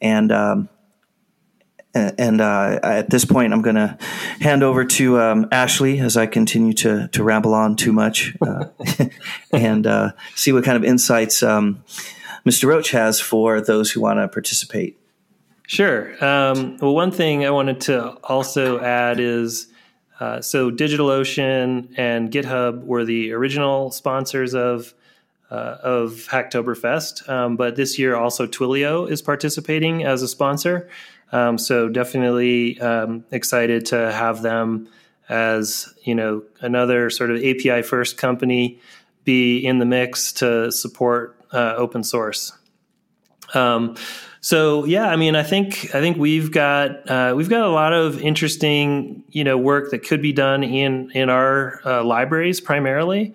And 0.00 0.30
um, 0.32 0.68
and 1.94 2.40
uh, 2.40 2.78
at 2.82 3.10
this 3.10 3.24
point, 3.24 3.52
I'm 3.52 3.62
going 3.62 3.76
to 3.76 3.98
hand 4.40 4.62
over 4.62 4.84
to 4.84 5.20
um, 5.20 5.48
Ashley 5.50 5.98
as 5.98 6.16
I 6.16 6.26
continue 6.26 6.72
to 6.74 7.08
to 7.08 7.24
ramble 7.24 7.54
on 7.54 7.76
too 7.76 7.92
much, 7.92 8.36
uh, 8.40 8.66
and 9.52 9.86
uh, 9.86 10.12
see 10.34 10.52
what 10.52 10.64
kind 10.64 10.76
of 10.76 10.84
insights 10.84 11.42
um, 11.42 11.82
Mr. 12.46 12.66
Roach 12.66 12.92
has 12.92 13.20
for 13.20 13.60
those 13.60 13.90
who 13.90 14.00
want 14.00 14.18
to 14.18 14.28
participate. 14.28 14.99
Sure. 15.70 16.12
Um, 16.24 16.78
well, 16.78 16.96
one 16.96 17.12
thing 17.12 17.46
I 17.46 17.50
wanted 17.50 17.82
to 17.82 18.08
also 18.24 18.80
add 18.80 19.20
is 19.20 19.68
uh, 20.18 20.40
so 20.40 20.68
DigitalOcean 20.68 21.94
and 21.96 22.32
GitHub 22.32 22.82
were 22.82 23.04
the 23.04 23.32
original 23.32 23.92
sponsors 23.92 24.52
of. 24.54 24.92
Uh, 25.52 25.78
of 25.82 26.28
Hacktoberfest, 26.30 27.28
um, 27.28 27.56
but 27.56 27.74
this 27.74 27.98
year 27.98 28.14
also 28.14 28.46
Twilio 28.46 29.10
is 29.10 29.20
participating 29.20 30.04
as 30.04 30.22
a 30.22 30.28
sponsor. 30.28 30.88
Um, 31.32 31.58
so 31.58 31.88
definitely 31.88 32.80
um, 32.80 33.24
excited 33.32 33.84
to 33.86 34.12
have 34.12 34.42
them 34.42 34.88
as 35.28 35.92
you 36.04 36.14
know 36.14 36.44
another 36.60 37.10
sort 37.10 37.32
of 37.32 37.38
API 37.42 37.82
first 37.82 38.16
company 38.16 38.78
be 39.24 39.58
in 39.58 39.80
the 39.80 39.86
mix 39.86 40.30
to 40.34 40.70
support 40.70 41.36
uh, 41.52 41.74
open 41.76 42.04
source. 42.04 42.52
Um, 43.52 43.96
so 44.40 44.84
yeah, 44.84 45.08
I 45.08 45.16
mean, 45.16 45.36
I 45.36 45.42
think 45.42 45.94
I 45.94 46.00
think 46.00 46.16
we've 46.16 46.50
got 46.50 47.08
uh, 47.10 47.34
we've 47.36 47.50
got 47.50 47.62
a 47.62 47.68
lot 47.68 47.92
of 47.92 48.20
interesting 48.20 49.22
you 49.30 49.44
know 49.44 49.58
work 49.58 49.90
that 49.90 50.02
could 50.02 50.22
be 50.22 50.32
done 50.32 50.62
in 50.64 51.10
in 51.10 51.28
our 51.28 51.80
uh, 51.84 52.02
libraries 52.02 52.60
primarily, 52.60 53.34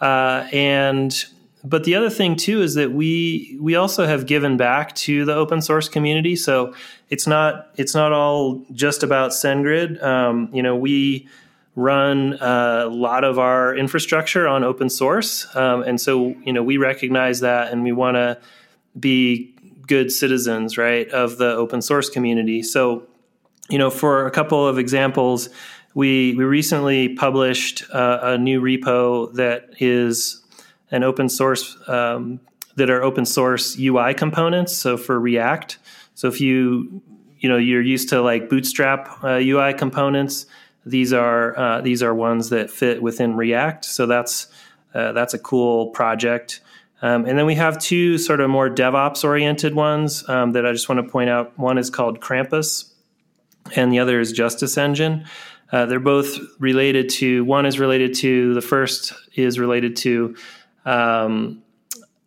uh, 0.00 0.48
and 0.52 1.26
but 1.62 1.84
the 1.84 1.94
other 1.94 2.08
thing 2.08 2.36
too 2.36 2.62
is 2.62 2.74
that 2.74 2.92
we 2.92 3.58
we 3.60 3.74
also 3.74 4.06
have 4.06 4.24
given 4.24 4.56
back 4.56 4.94
to 4.94 5.26
the 5.26 5.34
open 5.34 5.60
source 5.60 5.90
community. 5.90 6.36
So 6.36 6.74
it's 7.10 7.26
not 7.26 7.68
it's 7.76 7.94
not 7.94 8.12
all 8.12 8.64
just 8.72 9.02
about 9.02 9.32
SendGrid. 9.32 10.02
Um, 10.02 10.48
you 10.54 10.62
know, 10.62 10.74
we 10.74 11.28
run 11.74 12.38
a 12.40 12.86
lot 12.86 13.24
of 13.24 13.38
our 13.38 13.76
infrastructure 13.76 14.48
on 14.48 14.64
open 14.64 14.88
source, 14.88 15.54
um, 15.54 15.82
and 15.82 16.00
so 16.00 16.34
you 16.44 16.52
know 16.54 16.62
we 16.62 16.78
recognize 16.78 17.40
that, 17.40 17.72
and 17.72 17.82
we 17.82 17.92
want 17.92 18.14
to 18.14 18.38
be 18.98 19.52
good 19.86 20.10
citizens, 20.10 20.76
right, 20.76 21.08
of 21.10 21.38
the 21.38 21.52
open 21.52 21.82
source 21.82 22.10
community. 22.10 22.62
So, 22.62 23.06
you 23.68 23.78
know, 23.78 23.90
for 23.90 24.26
a 24.26 24.30
couple 24.30 24.66
of 24.66 24.78
examples, 24.78 25.48
we 25.94 26.34
we 26.34 26.44
recently 26.44 27.08
published 27.08 27.82
uh, 27.92 28.18
a 28.22 28.38
new 28.38 28.60
repo 28.60 29.32
that 29.34 29.70
is 29.80 30.42
an 30.90 31.02
open 31.02 31.28
source 31.28 31.76
um, 31.88 32.40
that 32.76 32.90
are 32.90 33.02
open 33.02 33.24
source 33.24 33.78
UI 33.78 34.12
components. 34.14 34.76
So 34.76 34.96
for 34.96 35.18
React, 35.18 35.78
so 36.14 36.28
if 36.28 36.40
you 36.40 37.02
you 37.38 37.48
know 37.48 37.56
you're 37.56 37.82
used 37.82 38.08
to 38.10 38.20
like 38.20 38.48
Bootstrap 38.50 39.24
uh, 39.24 39.40
UI 39.42 39.72
components, 39.72 40.46
these 40.84 41.12
are 41.12 41.58
uh, 41.58 41.80
these 41.80 42.02
are 42.02 42.14
ones 42.14 42.50
that 42.50 42.70
fit 42.70 43.02
within 43.02 43.36
React. 43.36 43.84
So 43.84 44.06
that's 44.06 44.48
uh, 44.94 45.12
that's 45.12 45.34
a 45.34 45.38
cool 45.38 45.88
project. 45.88 46.60
Um, 47.02 47.26
and 47.26 47.38
then 47.38 47.46
we 47.46 47.54
have 47.56 47.78
two 47.78 48.16
sort 48.18 48.40
of 48.40 48.48
more 48.48 48.70
DevOps 48.70 49.22
oriented 49.22 49.74
ones 49.74 50.26
um, 50.28 50.52
that 50.52 50.66
I 50.66 50.72
just 50.72 50.88
want 50.88 51.04
to 51.04 51.10
point 51.10 51.28
out. 51.28 51.58
One 51.58 51.78
is 51.78 51.90
called 51.90 52.20
Krampus, 52.20 52.92
and 53.74 53.92
the 53.92 53.98
other 53.98 54.18
is 54.20 54.32
Justice 54.32 54.78
Engine. 54.78 55.26
Uh, 55.72 55.86
they're 55.86 56.00
both 56.00 56.38
related 56.58 57.08
to. 57.10 57.44
One 57.44 57.66
is 57.66 57.78
related 57.78 58.14
to 58.16 58.54
the 58.54 58.62
first 58.62 59.12
is 59.34 59.58
related 59.58 59.96
to 59.96 60.36
um, 60.84 61.62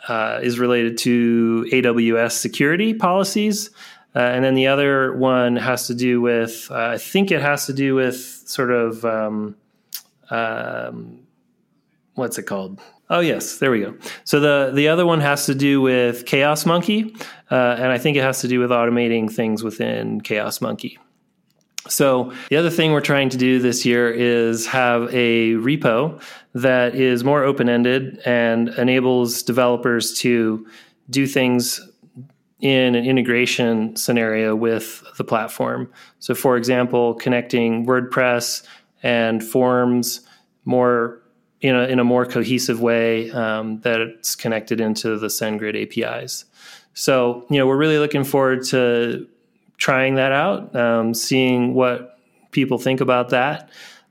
uh, 0.08 0.40
is 0.42 0.60
related 0.60 0.98
to 1.00 1.68
AWS 1.72 2.34
security 2.34 2.94
policies. 2.94 3.70
Uh, 4.16 4.20
and 4.20 4.44
then 4.44 4.56
the 4.56 4.68
other 4.68 5.16
one 5.16 5.56
has 5.56 5.88
to 5.88 5.94
do 5.94 6.20
with, 6.20 6.68
uh, 6.72 6.76
I 6.76 6.98
think 6.98 7.32
it 7.32 7.42
has 7.42 7.68
to 7.68 7.74
do 7.74 7.96
with 7.96 8.18
sort 8.18 8.72
of, 8.72 9.06
um, 9.06 9.56
um, 10.32 11.28
what's 12.16 12.38
it 12.40 12.44
called? 12.44 12.82
Oh 13.10 13.22
yes, 13.22 13.58
there 13.58 13.72
we 13.72 13.80
go. 13.80 13.96
So 14.24 14.40
the 14.40 14.72
the 14.74 14.88
other 14.88 15.06
one 15.06 15.20
has 15.22 15.46
to 15.48 15.56
do 15.56 15.82
with 15.82 16.26
Chaos 16.26 16.66
Monkey, 16.66 17.16
uh, 17.50 17.76
and 17.80 17.88
I 17.88 17.98
think 17.98 18.18
it 18.18 18.24
has 18.24 18.42
to 18.42 18.48
do 18.48 18.60
with 18.60 18.70
automating 18.70 19.32
things 19.32 19.64
within 19.64 20.22
Chaos 20.22 20.62
Monkey. 20.62 21.00
So, 21.88 22.34
the 22.50 22.58
other 22.58 22.70
thing 22.70 22.92
we're 22.92 23.02
trying 23.02 23.30
to 23.30 23.38
do 23.38 23.60
this 23.60 23.86
year 23.86 24.12
is 24.12 24.68
have 24.68 25.04
a 25.14 25.54
repo 25.54 26.22
that 26.54 26.94
is 26.94 27.24
more 27.24 27.44
open 27.44 27.70
ended 27.70 28.20
and 28.26 28.70
enables 28.70 29.42
developers 29.42 30.14
to 30.20 30.68
do 31.10 31.26
things 31.26 31.82
in 32.60 32.96
an 32.96 33.06
integration 33.06 33.96
scenario 33.96 34.56
with 34.56 35.04
the 35.18 35.24
platform. 35.24 35.90
So, 36.20 36.36
for 36.36 36.58
example, 36.58 37.14
connecting 37.16 37.86
WordPress 37.86 38.64
and 39.02 39.44
forms 39.44 40.22
more 40.66 41.22
in 41.62 41.76
a, 41.76 41.84
in 41.88 42.00
a 42.00 42.04
more 42.04 42.26
cohesive 42.26 42.80
way 42.82 43.30
um, 43.32 43.82
that 43.82 44.00
it's 44.00 44.36
connected 44.36 44.80
into 44.80 45.18
the 45.18 45.28
SendGrid 45.28 45.76
APIs. 45.76 46.46
So, 46.94 47.46
you 47.50 47.58
know, 47.58 47.68
we're 47.68 47.78
really 47.78 47.98
looking 47.98 48.24
forward 48.24 48.64
to 48.68 49.28
trying 49.78 50.16
that 50.16 50.32
out, 50.32 50.76
um, 50.76 51.14
seeing 51.14 51.74
what 51.74 52.20
people 52.52 52.78
think 52.78 53.02
about 53.02 53.30
that. 53.30 53.70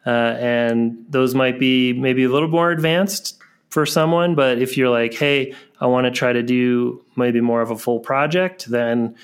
uh, 0.08 0.36
and 0.40 1.04
those 1.10 1.34
might 1.34 1.58
be 1.58 1.92
maybe 1.92 2.24
a 2.24 2.30
little 2.30 2.48
more 2.48 2.70
advanced 2.70 3.38
for 3.68 3.84
someone. 3.84 4.34
But 4.34 4.58
if 4.58 4.74
you're 4.76 4.88
like, 4.88 5.12
hey, 5.12 5.54
I 5.80 5.86
want 5.86 6.06
to 6.06 6.10
try 6.10 6.32
to 6.32 6.42
do 6.42 7.04
maybe 7.14 7.42
more 7.42 7.60
of 7.60 7.70
a 7.70 7.76
full 7.76 8.00
project, 8.00 8.66
then 8.70 9.14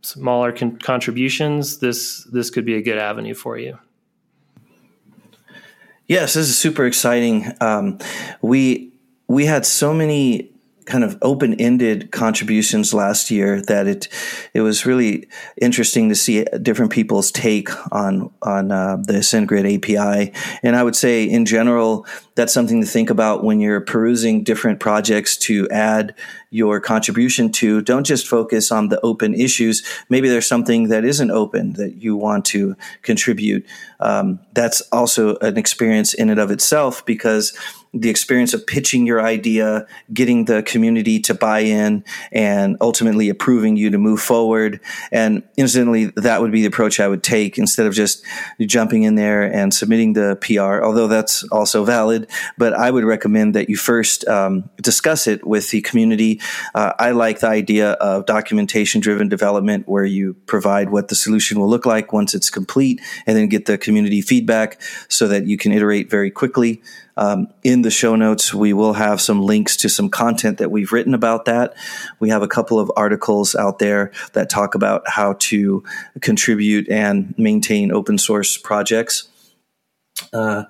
smaller 0.00 0.50
con- 0.50 0.78
contributions, 0.78 1.78
this 1.78 2.24
this 2.32 2.48
could 2.48 2.64
be 2.64 2.74
a 2.74 2.82
good 2.82 2.96
avenue 2.96 3.34
for 3.34 3.58
you. 3.58 3.78
Yes, 6.10 6.34
this 6.34 6.48
is 6.48 6.58
super 6.58 6.86
exciting. 6.86 7.52
Um, 7.60 8.00
we 8.42 8.92
we 9.28 9.44
had 9.44 9.64
so 9.64 9.94
many 9.94 10.50
kind 10.90 11.04
of 11.04 11.16
open-ended 11.22 12.10
contributions 12.10 12.92
last 12.92 13.30
year 13.30 13.62
that 13.62 13.86
it 13.86 14.08
it 14.52 14.60
was 14.60 14.84
really 14.84 15.28
interesting 15.60 16.08
to 16.08 16.14
see 16.14 16.44
different 16.60 16.92
people's 16.92 17.30
take 17.30 17.70
on 17.94 18.30
on 18.42 18.72
uh, 18.72 18.96
the 18.96 19.14
SendGrid 19.14 19.66
API. 19.76 20.32
And 20.62 20.76
I 20.76 20.82
would 20.82 20.96
say, 20.96 21.24
in 21.24 21.46
general, 21.46 22.06
that's 22.34 22.52
something 22.52 22.80
to 22.80 22.86
think 22.86 23.10
about 23.10 23.44
when 23.44 23.60
you're 23.60 23.80
perusing 23.80 24.42
different 24.42 24.80
projects 24.80 25.36
to 25.36 25.68
add 25.70 26.14
your 26.50 26.80
contribution 26.80 27.52
to. 27.52 27.80
Don't 27.82 28.04
just 28.04 28.26
focus 28.26 28.72
on 28.72 28.88
the 28.88 29.00
open 29.02 29.34
issues. 29.34 29.86
Maybe 30.08 30.28
there's 30.28 30.46
something 30.46 30.88
that 30.88 31.04
isn't 31.04 31.30
open 31.30 31.74
that 31.74 32.02
you 32.02 32.16
want 32.16 32.44
to 32.46 32.76
contribute. 33.02 33.64
Um, 34.00 34.40
that's 34.52 34.80
also 34.90 35.36
an 35.36 35.56
experience 35.56 36.14
in 36.14 36.30
and 36.30 36.40
of 36.40 36.50
itself 36.50 37.06
because 37.06 37.56
the 37.92 38.08
experience 38.08 38.54
of 38.54 38.66
pitching 38.66 39.04
your 39.04 39.20
idea, 39.20 39.86
getting 40.12 40.44
the 40.44 40.62
community 40.62 41.18
to 41.18 41.34
buy 41.34 41.60
in, 41.60 42.04
and 42.30 42.76
ultimately 42.80 43.28
approving 43.28 43.76
you 43.76 43.90
to 43.90 43.98
move 43.98 44.20
forward. 44.20 44.80
And 45.10 45.42
instantly, 45.56 46.06
that 46.16 46.40
would 46.40 46.52
be 46.52 46.60
the 46.60 46.68
approach 46.68 47.00
I 47.00 47.08
would 47.08 47.24
take 47.24 47.58
instead 47.58 47.86
of 47.86 47.94
just 47.94 48.24
jumping 48.60 49.02
in 49.02 49.16
there 49.16 49.42
and 49.42 49.74
submitting 49.74 50.12
the 50.12 50.36
PR, 50.40 50.84
although 50.84 51.08
that's 51.08 51.42
also 51.48 51.84
valid. 51.84 52.30
But 52.56 52.74
I 52.74 52.92
would 52.92 53.04
recommend 53.04 53.54
that 53.56 53.68
you 53.68 53.76
first 53.76 54.26
um, 54.28 54.70
discuss 54.80 55.26
it 55.26 55.44
with 55.44 55.70
the 55.70 55.80
community. 55.80 56.40
Uh, 56.74 56.92
I 56.98 57.10
like 57.10 57.40
the 57.40 57.48
idea 57.48 57.92
of 57.92 58.24
documentation 58.26 59.00
driven 59.00 59.28
development 59.28 59.88
where 59.88 60.04
you 60.04 60.34
provide 60.46 60.90
what 60.90 61.08
the 61.08 61.16
solution 61.16 61.58
will 61.58 61.68
look 61.68 61.86
like 61.86 62.12
once 62.12 62.34
it's 62.34 62.50
complete 62.50 63.00
and 63.26 63.36
then 63.36 63.48
get 63.48 63.66
the 63.66 63.76
community 63.76 64.20
feedback 64.20 64.80
so 65.08 65.26
that 65.26 65.46
you 65.46 65.58
can 65.58 65.72
iterate 65.72 66.08
very 66.08 66.30
quickly. 66.30 66.82
Um, 67.16 67.48
in 67.62 67.82
the 67.82 67.90
show 67.90 68.16
notes, 68.16 68.54
we 68.54 68.72
will 68.72 68.94
have 68.94 69.20
some 69.20 69.42
links 69.42 69.76
to 69.78 69.88
some 69.88 70.08
content 70.08 70.58
that 70.58 70.70
we've 70.70 70.92
written 70.92 71.14
about 71.14 71.44
that. 71.44 71.74
We 72.18 72.30
have 72.30 72.42
a 72.42 72.48
couple 72.48 72.78
of 72.78 72.90
articles 72.96 73.54
out 73.54 73.78
there 73.78 74.12
that 74.32 74.50
talk 74.50 74.74
about 74.74 75.02
how 75.06 75.34
to 75.40 75.84
contribute 76.20 76.88
and 76.88 77.34
maintain 77.38 77.92
open 77.92 78.18
source 78.18 78.56
projects. 78.56 79.28
Uh, 80.32 80.64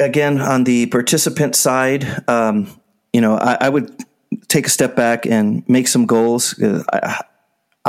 again, 0.00 0.40
on 0.40 0.64
the 0.64 0.86
participant 0.86 1.54
side, 1.56 2.06
um, 2.28 2.68
you 3.12 3.20
know, 3.20 3.36
I, 3.36 3.58
I, 3.60 3.68
would 3.68 4.04
take 4.48 4.66
a 4.66 4.70
step 4.70 4.96
back 4.96 5.24
and 5.26 5.66
make 5.68 5.88
some 5.88 6.06
goals. 6.06 6.60
Uh, 6.60 6.82
I, 6.92 7.22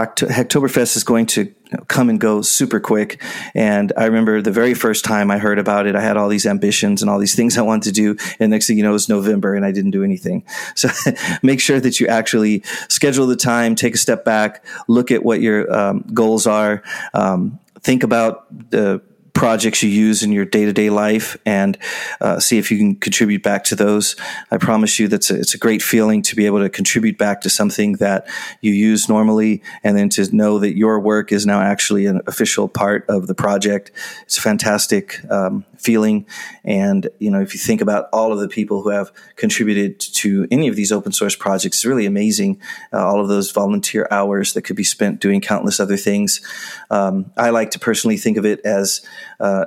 Hacktoberfest 0.05 0.95
is 0.95 1.03
going 1.03 1.25
to 1.27 1.53
come 1.87 2.09
and 2.09 2.19
go 2.19 2.41
super 2.41 2.79
quick. 2.79 3.21
And 3.53 3.93
I 3.95 4.05
remember 4.05 4.41
the 4.41 4.51
very 4.51 4.73
first 4.73 5.05
time 5.05 5.29
I 5.29 5.37
heard 5.37 5.59
about 5.59 5.85
it, 5.85 5.95
I 5.95 6.01
had 6.01 6.17
all 6.17 6.27
these 6.27 6.45
ambitions 6.45 7.01
and 7.01 7.09
all 7.09 7.19
these 7.19 7.35
things 7.35 7.57
I 7.57 7.61
wanted 7.61 7.83
to 7.83 7.91
do. 7.91 8.17
And 8.39 8.51
next 8.51 8.67
thing 8.67 8.77
you 8.77 8.83
know, 8.83 8.95
it's 8.95 9.09
November 9.09 9.55
and 9.55 9.65
I 9.65 9.71
didn't 9.71 9.91
do 9.91 10.03
anything. 10.03 10.43
So 10.75 10.89
make 11.43 11.59
sure 11.59 11.79
that 11.79 11.99
you 11.99 12.07
actually 12.07 12.63
schedule 12.87 13.27
the 13.27 13.35
time, 13.35 13.75
take 13.75 13.95
a 13.95 13.97
step 13.97 14.25
back, 14.25 14.65
look 14.87 15.11
at 15.11 15.23
what 15.23 15.41
your 15.41 15.71
um, 15.71 16.05
goals 16.13 16.47
are. 16.47 16.83
Um, 17.13 17.59
think 17.81 18.03
about 18.03 18.71
the 18.71 19.01
projects 19.39 19.81
you 19.81 19.89
use 19.89 20.21
in 20.21 20.33
your 20.33 20.43
day 20.43 20.65
to 20.65 20.73
day 20.73 20.89
life 20.89 21.37
and 21.45 21.77
uh, 22.19 22.41
see 22.41 22.57
if 22.57 22.69
you 22.69 22.77
can 22.77 22.93
contribute 22.93 23.41
back 23.41 23.63
to 23.63 23.73
those. 23.73 24.17
I 24.51 24.57
promise 24.57 24.99
you 24.99 25.07
that's 25.07 25.31
a, 25.31 25.39
it's 25.39 25.53
a 25.53 25.57
great 25.57 25.81
feeling 25.81 26.21
to 26.23 26.35
be 26.35 26.45
able 26.45 26.59
to 26.59 26.69
contribute 26.69 27.17
back 27.17 27.39
to 27.41 27.49
something 27.49 27.93
that 27.93 28.27
you 28.59 28.73
use 28.73 29.07
normally 29.07 29.63
and 29.81 29.97
then 29.97 30.09
to 30.09 30.35
know 30.35 30.59
that 30.59 30.75
your 30.75 30.99
work 30.99 31.31
is 31.31 31.45
now 31.45 31.61
actually 31.61 32.05
an 32.05 32.19
official 32.27 32.67
part 32.67 33.05
of 33.07 33.27
the 33.27 33.33
project. 33.33 33.93
It's 34.23 34.37
a 34.37 34.41
fantastic 34.41 35.23
um, 35.31 35.63
feeling. 35.77 36.25
And, 36.65 37.07
you 37.19 37.31
know, 37.31 37.39
if 37.39 37.53
you 37.53 37.61
think 37.61 37.79
about 37.79 38.09
all 38.11 38.33
of 38.33 38.39
the 38.39 38.49
people 38.49 38.81
who 38.81 38.89
have 38.89 39.09
contributed 39.37 40.01
to 40.01 40.49
any 40.51 40.67
of 40.67 40.75
these 40.75 40.91
open 40.91 41.13
source 41.13 41.37
projects, 41.37 41.77
it's 41.77 41.85
really 41.85 42.05
amazing. 42.05 42.59
Uh, 42.91 43.07
all 43.07 43.21
of 43.21 43.29
those 43.29 43.51
volunteer 43.51 44.05
hours 44.11 44.51
that 44.51 44.63
could 44.63 44.75
be 44.75 44.83
spent 44.83 45.21
doing 45.21 45.39
countless 45.39 45.79
other 45.79 45.95
things. 45.95 46.41
Um, 46.89 47.31
I 47.37 47.51
like 47.51 47.71
to 47.71 47.79
personally 47.79 48.17
think 48.17 48.35
of 48.35 48.45
it 48.45 48.59
as 48.65 49.01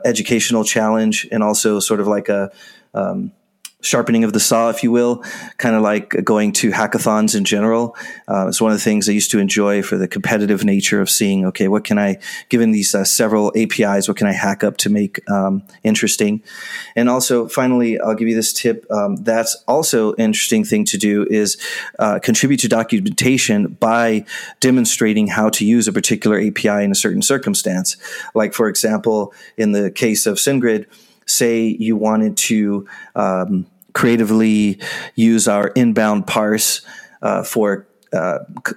educational 0.05 0.65
challenge 0.65 1.27
and 1.31 1.43
also 1.43 1.81
sort 1.81 2.01
of 2.01 2.07
like 2.07 2.29
a, 2.29 2.51
um, 2.95 3.33
sharpening 3.83 4.25
of 4.25 4.33
the 4.33 4.41
saw, 4.41 4.71
if 4.71 4.83
you 4.83 4.91
will, 4.91 5.23
kind 5.59 5.77
of 5.77 5.83
like 5.83 6.25
going 6.25 6.53
to 6.53 6.71
hackathons 6.71 7.37
in 7.37 7.45
general. 7.45 7.95
Uh, 8.29 8.47
it's 8.49 8.61
one 8.61 8.73
of 8.73 8.79
the 8.79 8.83
things 8.83 9.09
I 9.09 9.13
used 9.13 9.31
to 9.33 9.39
enjoy 9.39 9.83
for 9.83 9.99
the 9.99 10.09
competitive 10.09 10.65
nature 10.65 11.01
of 11.01 11.11
seeing, 11.11 11.45
okay, 11.47 11.69
what 11.69 11.85
can 11.85 11.99
I, 11.99 12.19
given 12.49 12.71
these 12.71 12.95
uh, 12.95 13.05
several 13.05 13.53
APIs, 13.57 14.09
what 14.09 14.17
can 14.17 14.27
I 14.27 14.33
hack 14.33 14.65
up 14.65 14.77
to 14.79 14.91
make 14.91 15.29
um, 15.31 15.63
interesting? 15.83 16.43
And 16.97 17.09
also, 17.09 17.49
finally, 17.49 18.01
I'll 18.01 18.15
give 18.15 18.29
you 18.29 18.37
this 18.37 18.53
tip. 18.53 18.87
Um, 18.91 19.17
that's 19.17 19.57
also 19.67 20.15
interesting 20.15 20.65
thing 20.65 20.85
to 20.87 20.99
do 20.99 21.27
is 21.29 21.57
uh, 21.99 22.21
contribute 22.21 22.61
to 22.61 22.69
documentation 22.69 23.69
by 23.75 24.25
demonstrating 24.61 25.27
how 25.27 25.51
to 25.51 25.67
use 25.67 25.89
a 25.89 25.93
particular 25.93 26.39
API 26.39 26.85
in 26.85 26.93
a 26.93 26.95
certain 26.95 27.23
circumstance. 27.23 27.97
Like, 28.35 28.55
for 28.55 28.69
example, 28.69 29.35
in 29.57 29.73
the 29.73 29.91
case 29.91 30.27
of 30.27 30.37
SendGrid, 30.37 30.87
say 31.27 31.63
you 31.65 31.97
wanted 31.97 32.37
to 32.37 32.87
um, 33.15 33.67
creatively 33.93 34.81
use 35.15 35.49
our 35.49 35.69
inbound 35.69 36.27
parse 36.27 36.83
uh, 37.21 37.43
for 37.43 37.87
uh, 38.13 38.39
c- 38.67 38.75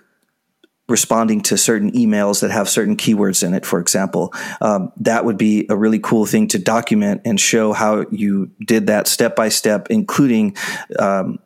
responding 0.88 1.42
to 1.42 1.58
certain 1.58 1.92
emails 1.94 2.42
that 2.42 2.52
have 2.52 2.70
certain 2.70 2.96
keywords 2.96 3.46
in 3.46 3.54
it, 3.54 3.66
for 3.66 3.80
example. 3.80 4.34
Um, 4.62 4.92
that 4.98 5.26
would 5.26 5.38
be 5.38 5.66
a 5.70 5.76
really 5.76 6.00
cool 6.00 6.26
thing 6.26 6.48
to 6.50 6.60
document 6.60 7.22
and 7.26 7.40
show 7.40 7.74
how 7.74 8.06
you 8.12 8.52
did 8.66 8.88
that 8.88 9.08
step 9.08 9.36
by 9.36 9.50
step, 9.50 9.88
including. 9.90 10.56
Um, 11.00 11.40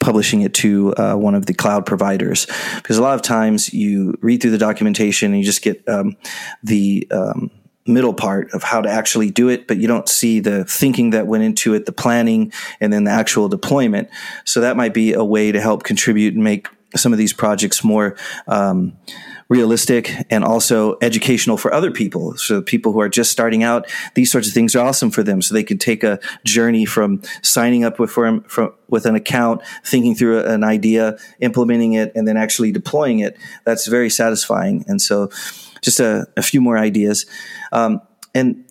publishing 0.00 0.42
it 0.42 0.52
to 0.52 0.92
uh, 0.96 1.14
one 1.14 1.34
of 1.34 1.46
the 1.46 1.54
cloud 1.54 1.86
providers 1.86 2.46
because 2.76 2.98
a 2.98 3.02
lot 3.02 3.14
of 3.14 3.22
times 3.22 3.72
you 3.72 4.14
read 4.20 4.42
through 4.42 4.50
the 4.50 4.58
documentation 4.58 5.32
and 5.32 5.40
you 5.40 5.46
just 5.46 5.62
get 5.62 5.82
um, 5.88 6.14
the 6.62 7.08
um, 7.10 7.50
middle 7.86 8.14
part 8.14 8.50
of 8.52 8.62
how 8.62 8.80
to 8.80 8.88
actually 8.88 9.30
do 9.30 9.48
it, 9.48 9.68
but 9.68 9.76
you 9.76 9.86
don't 9.86 10.08
see 10.08 10.40
the 10.40 10.64
thinking 10.64 11.10
that 11.10 11.26
went 11.26 11.44
into 11.44 11.74
it, 11.74 11.86
the 11.86 11.92
planning, 11.92 12.52
and 12.80 12.92
then 12.92 13.04
the 13.04 13.10
actual 13.10 13.48
deployment. 13.48 14.08
So 14.44 14.60
that 14.60 14.76
might 14.76 14.94
be 14.94 15.12
a 15.12 15.24
way 15.24 15.52
to 15.52 15.60
help 15.60 15.82
contribute 15.82 16.34
and 16.34 16.42
make 16.42 16.68
some 16.96 17.12
of 17.12 17.18
these 17.18 17.32
projects 17.32 17.82
more 17.82 18.16
um, 18.46 18.96
realistic 19.48 20.12
and 20.30 20.44
also 20.44 20.96
educational 21.02 21.56
for 21.56 21.74
other 21.74 21.90
people. 21.90 22.36
So 22.36 22.62
people 22.62 22.92
who 22.92 23.00
are 23.00 23.08
just 23.08 23.30
starting 23.30 23.62
out, 23.62 23.90
these 24.14 24.30
sorts 24.30 24.48
of 24.48 24.54
things 24.54 24.74
are 24.74 24.86
awesome 24.86 25.10
for 25.10 25.22
them. 25.22 25.42
So 25.42 25.54
they 25.54 25.64
can 25.64 25.78
take 25.78 26.02
a 26.02 26.20
journey 26.44 26.84
from 26.84 27.20
signing 27.42 27.84
up 27.84 27.98
with 27.98 28.16
with 28.88 29.06
an 29.06 29.14
account, 29.14 29.62
thinking 29.84 30.14
through 30.14 30.44
an 30.44 30.64
idea, 30.64 31.18
implementing 31.40 31.94
it, 31.94 32.12
and 32.14 32.26
then 32.26 32.36
actually 32.36 32.72
deploying 32.72 33.18
it. 33.18 33.36
That's 33.64 33.86
very 33.86 34.08
satisfying. 34.08 34.84
And 34.88 35.02
so 35.02 35.30
just 35.84 36.00
a, 36.00 36.26
a 36.36 36.42
few 36.42 36.60
more 36.60 36.78
ideas. 36.78 37.26
Um, 37.72 38.00
and 38.34 38.64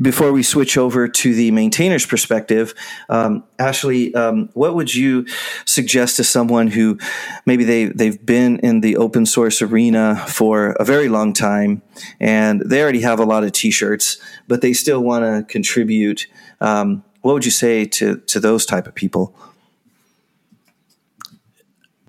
before 0.00 0.32
we 0.32 0.42
switch 0.42 0.78
over 0.78 1.08
to 1.08 1.34
the 1.34 1.50
maintainer's 1.50 2.06
perspective, 2.06 2.72
um, 3.08 3.42
Ashley, 3.58 4.14
um, 4.14 4.48
what 4.54 4.74
would 4.74 4.94
you 4.94 5.26
suggest 5.64 6.16
to 6.16 6.24
someone 6.24 6.68
who 6.68 6.98
maybe 7.46 7.64
they 7.64 7.86
they've 7.86 8.24
been 8.24 8.58
in 8.60 8.80
the 8.80 8.96
open 8.96 9.26
source 9.26 9.60
arena 9.60 10.24
for 10.28 10.76
a 10.78 10.84
very 10.84 11.08
long 11.08 11.32
time 11.32 11.82
and 12.20 12.60
they 12.60 12.80
already 12.80 13.00
have 13.00 13.18
a 13.18 13.24
lot 13.24 13.42
of 13.42 13.52
T-shirts, 13.52 14.18
but 14.46 14.60
they 14.60 14.72
still 14.72 15.02
want 15.02 15.24
to 15.24 15.52
contribute? 15.52 16.28
Um, 16.60 17.02
what 17.22 17.34
would 17.34 17.44
you 17.44 17.50
say 17.50 17.84
to 17.86 18.18
to 18.18 18.38
those 18.38 18.64
type 18.64 18.86
of 18.86 18.94
people? 18.94 19.34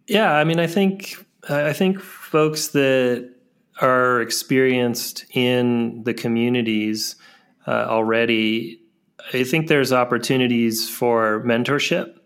Yeah, 0.08 0.32
I 0.32 0.44
mean, 0.44 0.60
I 0.60 0.68
think 0.68 1.26
I 1.50 1.74
think 1.74 2.00
folks 2.00 2.70
that 2.70 3.33
are 3.84 4.22
experienced 4.22 5.26
in 5.32 6.04
the 6.04 6.14
communities 6.14 7.16
uh, 7.68 7.86
already, 7.88 8.80
I 9.34 9.44
think 9.44 9.68
there's 9.68 9.92
opportunities 9.92 10.90
for 10.90 11.44
mentorship. 11.46 12.18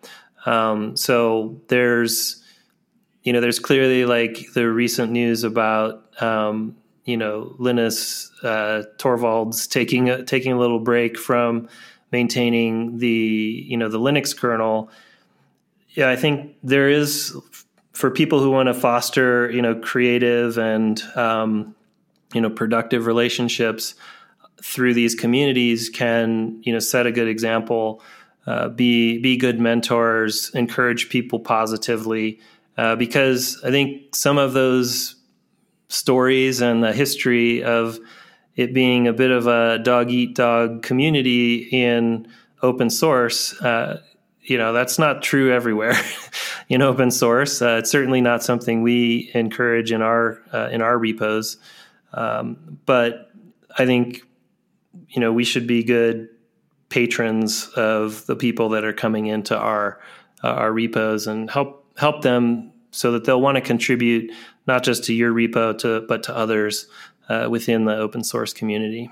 Um, 0.46 0.96
so 0.96 1.60
there's, 1.67 2.43
you 3.24 3.34
know, 3.34 3.41
there's 3.41 3.60
clearly 3.60 4.06
like 4.06 4.46
the 4.54 4.70
recent 4.70 5.12
news 5.12 5.43
about, 5.43 6.22
um, 6.22 6.78
you 7.06 7.17
know, 7.17 7.56
Linus 7.58 8.32
uh, 8.43 8.84
Torvalds 8.98 9.67
taking 9.70 10.10
a, 10.10 10.24
taking 10.24 10.54
a 10.54 10.60
little 10.60 10.80
break 10.80 11.17
from 11.17 11.67
maintaining 12.12 13.00
the, 13.00 13.65
you 13.67 13.78
know, 13.78 13.89
the 13.89 14.00
Linux 14.00 14.38
kernel. 14.38 14.89
Yeah, 15.89 16.10
I 16.10 16.15
think 16.15 16.56
there 16.63 16.89
is 16.89 17.36
for 17.98 18.12
people 18.12 18.40
who 18.40 18.52
want 18.52 18.68
to 18.68 18.76
foster, 18.76 19.50
you 19.50 19.60
know, 19.60 19.74
creative 19.74 20.60
and 20.60 21.02
um, 21.16 21.76
you 22.32 22.40
know 22.40 22.50
productive 22.50 23.08
relationships, 23.08 23.96
through 24.62 24.94
these 24.94 25.16
communities 25.16 25.90
can 25.90 26.62
you 26.64 26.72
know 26.72 26.78
set 26.78 27.08
a 27.08 27.12
good 27.12 27.28
example, 27.28 28.04
uh, 28.46 28.70
be 28.70 29.18
be 29.18 29.36
good 29.36 29.60
mentors, 29.60 30.52
encourage 30.54 31.10
people 31.10 31.40
positively, 31.40 32.40
uh, 32.78 32.96
because 32.96 33.60
I 33.64 33.72
think 33.72 34.16
some 34.16 34.38
of 34.38 34.54
those 34.54 35.16
stories 35.90 36.62
and 36.62 36.84
the 36.84 36.94
history 36.94 37.64
of 37.64 37.98
it 38.56 38.76
being 38.76 39.08
a 39.08 39.14
bit 39.14 39.32
of 39.32 39.48
a 39.48 39.80
dog 39.80 40.12
eat 40.12 40.36
dog 40.36 40.84
community 40.84 41.68
in 41.72 42.28
open 42.62 42.92
source, 42.92 43.60
uh, 43.64 44.02
you 44.48 44.58
know, 44.58 44.72
that's 44.72 44.98
not 44.98 45.22
true 45.22 45.52
everywhere 45.52 45.94
in 46.70 46.82
open 46.82 47.12
source. 47.12 47.62
Uh, 47.62 47.78
it's 47.80 47.92
certainly 47.92 48.22
not 48.22 48.44
something 48.44 48.82
we 48.82 49.30
encourage 49.34 49.92
in 49.92 50.02
our 50.02 50.42
uh, 50.54 50.70
in 50.72 50.82
our 50.82 50.98
repos. 50.98 51.58
Um, 52.14 52.80
but 52.86 53.30
I 53.78 53.86
think 53.86 54.22
you 55.10 55.20
know 55.20 55.34
we 55.34 55.44
should 55.44 55.68
be 55.68 55.84
good 55.84 56.30
patrons 56.90 57.68
of 57.76 58.26
the 58.26 58.36
people 58.38 58.70
that 58.70 58.86
are 58.86 58.94
coming 58.94 59.28
into 59.28 59.58
our 59.58 60.00
uh, 60.44 60.50
our 60.50 60.72
repos 60.72 61.28
and 61.28 61.52
help 61.52 61.86
help 61.98 62.22
them 62.22 62.72
so 62.92 63.12
that 63.12 63.26
they'll 63.26 63.42
want 63.42 63.56
to 63.56 63.62
contribute 63.62 64.32
not 64.66 64.82
just 64.84 65.04
to 65.04 65.14
your 65.14 65.34
repo 65.34 65.78
to 65.80 66.06
but 66.08 66.24
to 66.24 66.36
others 66.36 66.88
uh, 67.28 67.48
within 67.50 67.84
the 67.84 67.96
open 67.96 68.24
source 68.24 68.54
community. 68.54 69.12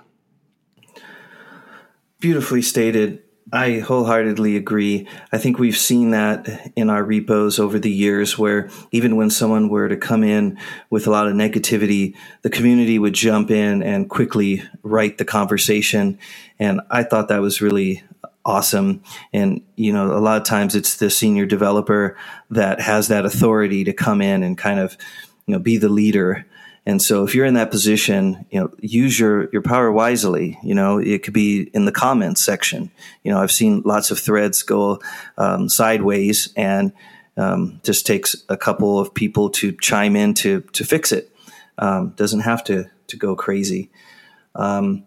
Beautifully 2.21 2.61
stated. 2.61 3.24
I 3.53 3.79
wholeheartedly 3.79 4.57
agree. 4.57 5.07
I 5.31 5.37
think 5.37 5.59
we've 5.59 5.77
seen 5.77 6.09
that 6.11 6.71
in 6.75 6.89
our 6.89 7.03
repos 7.03 7.59
over 7.59 7.77
the 7.77 7.91
years 7.91 8.39
where 8.39 8.69
even 8.91 9.15
when 9.15 9.29
someone 9.29 9.69
were 9.69 9.87
to 9.87 9.97
come 9.97 10.23
in 10.23 10.57
with 10.89 11.05
a 11.05 11.11
lot 11.11 11.27
of 11.27 11.33
negativity, 11.35 12.15
the 12.41 12.49
community 12.49 12.97
would 12.97 13.13
jump 13.13 13.51
in 13.51 13.83
and 13.83 14.09
quickly 14.09 14.63
right 14.81 15.15
the 15.17 15.25
conversation. 15.25 16.17
And 16.57 16.81
I 16.89 17.03
thought 17.03 17.27
that 17.27 17.41
was 17.41 17.61
really 17.61 18.03
awesome. 18.43 19.03
And, 19.31 19.61
you 19.75 19.93
know, 19.93 20.17
a 20.17 20.19
lot 20.19 20.41
of 20.41 20.47
times 20.47 20.75
it's 20.75 20.97
the 20.97 21.11
senior 21.11 21.45
developer 21.45 22.17
that 22.49 22.81
has 22.81 23.09
that 23.09 23.25
authority 23.25 23.83
to 23.83 23.93
come 23.93 24.21
in 24.21 24.41
and 24.41 24.57
kind 24.57 24.79
of, 24.79 24.97
you 25.45 25.53
know, 25.53 25.59
be 25.59 25.77
the 25.77 25.89
leader 25.89 26.47
and 26.85 27.01
so 27.01 27.23
if 27.23 27.33
you're 27.33 27.45
in 27.45 27.55
that 27.55 27.71
position, 27.71 28.45
you 28.51 28.59
know, 28.59 28.71
use 28.79 29.19
your, 29.19 29.49
your 29.49 29.63
power 29.63 29.91
wisely. 29.91 30.59
You 30.61 30.75
know, 30.75 30.99
it 30.99 31.23
could 31.23 31.33
be 31.33 31.63
in 31.73 31.85
the 31.85 31.91
comments 31.91 32.41
section. 32.41 32.91
You 33.23 33.31
know, 33.31 33.41
I've 33.41 33.51
seen 33.51 33.81
lots 33.83 34.11
of 34.11 34.19
threads 34.19 34.61
go 34.61 35.01
um, 35.37 35.67
sideways 35.67 36.53
and 36.55 36.93
um, 37.37 37.81
just 37.83 38.05
takes 38.05 38.35
a 38.49 38.57
couple 38.57 38.99
of 38.99 39.13
people 39.13 39.49
to 39.51 39.71
chime 39.71 40.15
in 40.15 40.35
to, 40.35 40.61
to 40.73 40.83
fix 40.83 41.11
it. 41.11 41.31
Um, 41.79 42.09
doesn't 42.09 42.41
have 42.41 42.63
to, 42.65 42.85
to 43.07 43.17
go 43.17 43.35
crazy. 43.35 43.89
Um, 44.53 45.05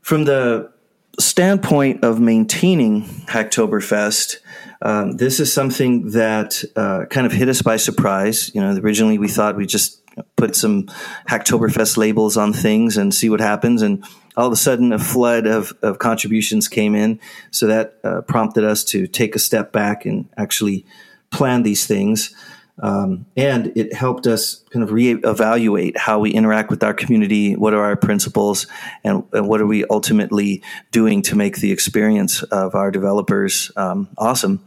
from 0.00 0.24
the 0.24 0.71
standpoint 1.18 2.04
of 2.04 2.20
maintaining 2.20 3.04
Hacktoberfest, 3.26 4.36
um, 4.80 5.12
this 5.12 5.40
is 5.40 5.52
something 5.52 6.10
that 6.10 6.64
uh, 6.74 7.04
kind 7.10 7.26
of 7.26 7.32
hit 7.32 7.48
us 7.48 7.62
by 7.62 7.76
surprise. 7.76 8.50
You 8.54 8.60
know, 8.60 8.76
originally 8.76 9.18
we 9.18 9.28
thought 9.28 9.56
we 9.56 9.66
just 9.66 10.02
put 10.36 10.56
some 10.56 10.84
Hacktoberfest 11.28 11.96
labels 11.96 12.36
on 12.36 12.52
things 12.52 12.96
and 12.96 13.14
see 13.14 13.28
what 13.28 13.40
happens. 13.40 13.82
And 13.82 14.04
all 14.36 14.46
of 14.46 14.52
a 14.52 14.56
sudden, 14.56 14.92
a 14.92 14.98
flood 14.98 15.46
of, 15.46 15.72
of 15.82 15.98
contributions 15.98 16.68
came 16.68 16.94
in. 16.94 17.20
So 17.50 17.66
that 17.66 17.98
uh, 18.02 18.22
prompted 18.22 18.64
us 18.64 18.84
to 18.84 19.06
take 19.06 19.36
a 19.36 19.38
step 19.38 19.72
back 19.72 20.04
and 20.04 20.28
actually 20.36 20.84
plan 21.30 21.62
these 21.62 21.86
things. 21.86 22.34
Um, 22.80 23.26
and 23.36 23.72
it 23.76 23.92
helped 23.92 24.26
us 24.26 24.64
kind 24.70 24.82
of 24.82 24.90
reevaluate 24.90 25.96
how 25.96 26.18
we 26.18 26.30
interact 26.30 26.70
with 26.70 26.82
our 26.82 26.94
community. 26.94 27.54
What 27.54 27.74
are 27.74 27.84
our 27.84 27.96
principles, 27.96 28.66
and, 29.04 29.24
and 29.32 29.46
what 29.46 29.60
are 29.60 29.66
we 29.66 29.84
ultimately 29.86 30.62
doing 30.90 31.22
to 31.22 31.36
make 31.36 31.56
the 31.56 31.70
experience 31.70 32.42
of 32.44 32.74
our 32.74 32.90
developers 32.90 33.70
um, 33.76 34.08
awesome? 34.16 34.64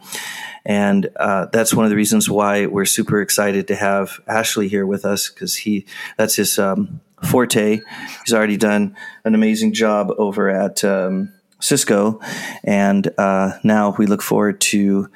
And 0.66 1.10
uh, 1.16 1.48
that's 1.52 1.74
one 1.74 1.86
of 1.86 1.90
the 1.90 1.96
reasons 1.96 2.30
why 2.30 2.66
we're 2.66 2.86
super 2.86 3.22
excited 3.22 3.68
to 3.68 3.76
have 3.76 4.20
Ashley 4.28 4.68
here 4.68 4.86
with 4.86 5.06
us 5.06 5.30
because 5.30 5.56
he 5.56 5.86
that's 6.18 6.36
his 6.36 6.58
um, 6.58 7.02
forte. 7.24 7.82
He's 8.26 8.34
already 8.34 8.58
done 8.58 8.96
an 9.24 9.36
amazing 9.36 9.74
job 9.74 10.12
over 10.18 10.50
at 10.50 10.84
um, 10.84 11.35
Cisco, 11.60 12.20
and 12.64 13.10
uh, 13.18 13.58
now 13.64 13.96
we 13.98 14.06
look 14.06 14.22
forward 14.22 14.62
to. 14.62 15.10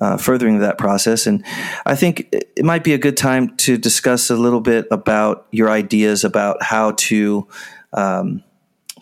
Uh, 0.00 0.16
furthering 0.16 0.60
that 0.60 0.78
process. 0.78 1.26
And 1.26 1.44
I 1.84 1.94
think 1.94 2.26
it 2.32 2.64
might 2.64 2.82
be 2.82 2.94
a 2.94 2.98
good 2.98 3.14
time 3.14 3.54
to 3.58 3.76
discuss 3.76 4.30
a 4.30 4.36
little 4.36 4.62
bit 4.62 4.86
about 4.90 5.46
your 5.50 5.68
ideas 5.68 6.24
about 6.24 6.62
how 6.62 6.92
to 6.92 7.46
um, 7.92 8.42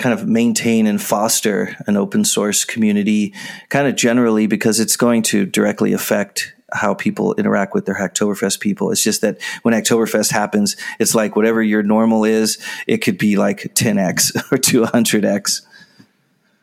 kind 0.00 0.18
of 0.18 0.26
maintain 0.26 0.86
and 0.86 1.00
foster 1.00 1.76
an 1.86 1.96
open 1.96 2.24
source 2.24 2.64
community 2.64 3.34
kind 3.68 3.86
of 3.86 3.94
generally 3.94 4.46
because 4.46 4.80
it's 4.80 4.96
going 4.96 5.22
to 5.22 5.46
directly 5.46 5.92
affect 5.92 6.54
how 6.72 6.94
people 6.94 7.34
interact 7.34 7.74
with 7.74 7.84
their 7.84 7.96
Hacktoberfest 7.96 8.60
people. 8.60 8.90
It's 8.90 9.02
just 9.02 9.20
that 9.20 9.40
when 9.62 9.74
Hacktoberfest 9.74 10.30
happens, 10.30 10.76
it's 10.98 11.14
like 11.14 11.36
whatever 11.36 11.62
your 11.62 11.82
normal 11.82 12.24
is, 12.24 12.58
it 12.86 12.98
could 12.98 13.18
be 13.18 13.36
like 13.36 13.74
10x 13.74 14.36
or 14.52 14.56
200x. 14.56 15.62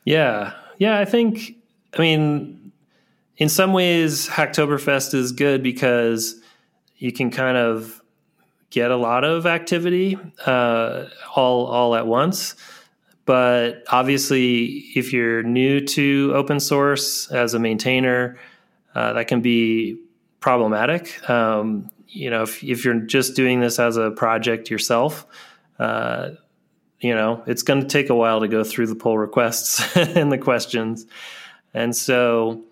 Yeah. 0.08 0.54
Yeah. 0.78 0.98
I 0.98 1.04
think, 1.04 1.58
I 1.98 2.02
mean, 2.02 2.72
in 3.36 3.50
some 3.50 3.74
ways, 3.74 4.30
Hacktoberfest 4.30 5.14
is 5.14 5.34
good 5.34 5.62
because 5.62 6.40
you 6.96 7.12
can 7.12 7.30
kind 7.30 7.58
of 7.58 8.02
get 8.70 8.90
a 8.90 8.96
lot 8.96 9.26
of 9.26 9.46
activity 9.46 10.18
uh, 10.46 11.08
all 11.36 11.66
all 11.66 11.94
at 11.94 12.08
once. 12.08 12.56
But 13.26 13.84
obviously, 13.90 14.86
if 14.96 15.12
you're 15.12 15.44
new 15.44 15.82
to 15.88 16.32
open 16.34 16.62
source 16.62 17.30
as 17.30 17.54
a 17.54 17.60
maintainer, 17.60 18.40
uh, 18.96 19.12
that 19.12 19.28
can 19.28 19.42
be 19.42 20.00
problematic. 20.40 21.30
Um, 21.30 21.92
you 22.08 22.30
know, 22.30 22.44
if, 22.44 22.64
if 22.64 22.86
you're 22.86 23.02
just 23.02 23.36
doing 23.36 23.60
this 23.60 23.78
as 23.78 23.98
a 23.98 24.12
project 24.12 24.72
yourself, 24.72 25.28
uh, 25.80 26.30
you 27.00 27.14
know, 27.14 27.44
it's 27.46 27.64
going 27.64 27.82
to 27.82 27.88
take 27.88 28.10
a 28.10 28.16
while 28.16 28.40
to 28.40 28.48
go 28.48 28.64
through 28.64 28.88
the 28.88 28.96
pull 28.96 29.18
requests 29.18 29.96
and 29.96 30.32
the 30.32 30.38
questions. 30.38 31.06
And 31.74 31.96
so, 31.96 32.64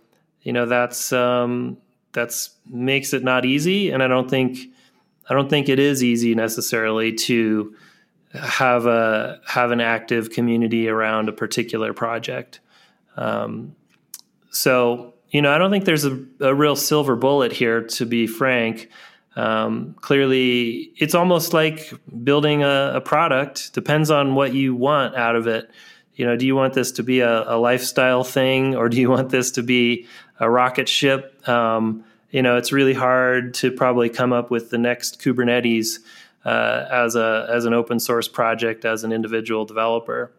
you 0.41 0.53
know, 0.53 0.65
that's, 0.65 1.13
um, 1.13 1.77
that's 2.11 2.51
makes 2.67 3.13
it 3.13 3.23
not 3.23 3.45
easy. 3.45 3.91
And 3.91 4.01
I 4.01 4.07
don't 4.07 4.29
think, 4.29 4.57
I 5.29 5.33
don't 5.33 5.49
think 5.49 5.69
it 5.69 5.79
is 5.79 6.03
easy 6.03 6.33
necessarily 6.33 7.13
to, 7.13 7.75
have 8.35 8.85
a 8.85 9.39
have 9.45 9.71
an 9.71 9.81
active 9.81 10.29
community 10.29 10.87
around 10.87 11.29
a 11.29 11.33
particular 11.33 11.93
project. 11.93 12.59
Um, 13.17 13.75
so 14.51 15.13
you 15.29 15.41
know, 15.41 15.53
I 15.53 15.57
don't 15.57 15.71
think 15.71 15.85
there's 15.85 16.05
a, 16.05 16.23
a, 16.39 16.53
real 16.53 16.75
silver 16.75 17.15
bullet 17.15 17.51
here. 17.51 17.81
To 17.81 18.05
be 18.05 18.27
frank, 18.27 18.89
um, 19.35 19.95
clearly, 19.99 20.93
it's 20.97 21.13
almost 21.13 21.53
like 21.53 21.93
building 22.23 22.63
a, 22.63 22.93
a, 22.95 23.01
product. 23.01 23.73
Depends 23.73 24.09
on 24.09 24.33
what 24.33 24.53
you 24.53 24.73
want 24.73 25.15
out 25.15 25.35
of 25.35 25.45
it. 25.45 25.69
You 26.15 26.25
know, 26.25 26.37
do 26.37 26.45
you 26.45 26.55
want 26.55 26.73
this 26.73 26.93
to 26.93 27.03
be 27.03 27.19
a, 27.19 27.43
a 27.53 27.57
lifestyle 27.57 28.23
thing, 28.23 28.75
or 28.75 28.87
do 28.87 28.99
you 28.99 29.09
want 29.09 29.29
this 29.29 29.51
to 29.51 29.63
be 29.63 30.07
a 30.39 30.49
rocket 30.49 30.87
ship? 30.87 31.47
Um, 31.49 32.05
you 32.31 32.41
know, 32.41 32.55
it's 32.55 32.71
really 32.71 32.93
hard 32.93 33.53
to 33.55 33.71
probably 33.71 34.09
come 34.09 34.31
up 34.31 34.49
with 34.49 34.69
the 34.69 34.77
next 34.77 35.21
Kubernetes 35.21 35.99
uh, 36.45 36.85
as 36.89 37.15
a 37.15 37.47
as 37.49 37.65
an 37.65 37.73
open 37.73 37.99
source 37.99 38.29
project 38.29 38.85
as 38.85 39.03
an 39.03 39.11
individual 39.11 39.65
developer. 39.65 40.31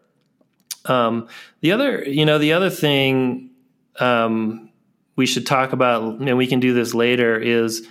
Um, 0.86 1.28
the 1.60 1.72
other, 1.72 2.02
you 2.04 2.24
know, 2.24 2.38
the 2.38 2.54
other 2.54 2.70
thing 2.70 3.50
um, 4.00 4.70
we 5.16 5.26
should 5.26 5.46
talk 5.46 5.72
about, 5.72 6.20
and 6.20 6.38
we 6.38 6.46
can 6.46 6.60
do 6.60 6.72
this 6.72 6.94
later, 6.94 7.38
is 7.38 7.86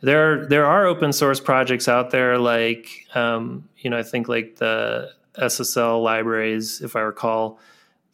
there 0.00 0.46
there 0.46 0.66
are 0.66 0.86
open 0.86 1.12
source 1.12 1.40
projects 1.40 1.88
out 1.88 2.10
there 2.10 2.38
like 2.38 3.06
um, 3.14 3.68
you 3.78 3.90
know 3.90 3.98
I 3.98 4.02
think 4.02 4.28
like 4.28 4.56
the 4.56 5.10
SSL 5.38 6.02
libraries, 6.02 6.80
if 6.80 6.96
I 6.96 7.00
recall, 7.00 7.58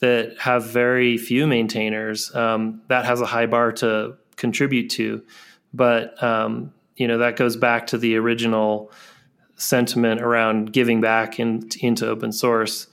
that 0.00 0.36
have 0.38 0.66
very 0.66 1.16
few 1.16 1.46
maintainers. 1.46 2.34
Um, 2.34 2.82
that 2.88 3.04
has 3.04 3.20
a 3.20 3.26
high 3.26 3.46
bar 3.46 3.72
to 3.72 4.16
contribute 4.36 4.90
to, 4.90 5.22
but 5.72 6.22
um, 6.22 6.72
you 6.96 7.08
know 7.08 7.18
that 7.18 7.36
goes 7.36 7.56
back 7.56 7.86
to 7.88 7.98
the 7.98 8.16
original 8.16 8.90
sentiment 9.56 10.20
around 10.20 10.72
giving 10.72 11.00
back 11.00 11.38
in, 11.38 11.68
into 11.80 12.08
open 12.08 12.32
source. 12.32 12.88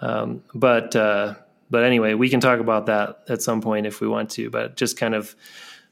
Um, 0.00 0.42
but 0.54 0.94
uh, 0.94 1.34
but 1.70 1.82
anyway, 1.82 2.14
we 2.14 2.28
can 2.28 2.40
talk 2.40 2.60
about 2.60 2.86
that 2.86 3.24
at 3.28 3.42
some 3.42 3.60
point 3.60 3.86
if 3.86 4.00
we 4.00 4.08
want 4.08 4.30
to. 4.30 4.50
But 4.50 4.76
just 4.76 4.98
kind 4.98 5.14
of 5.14 5.34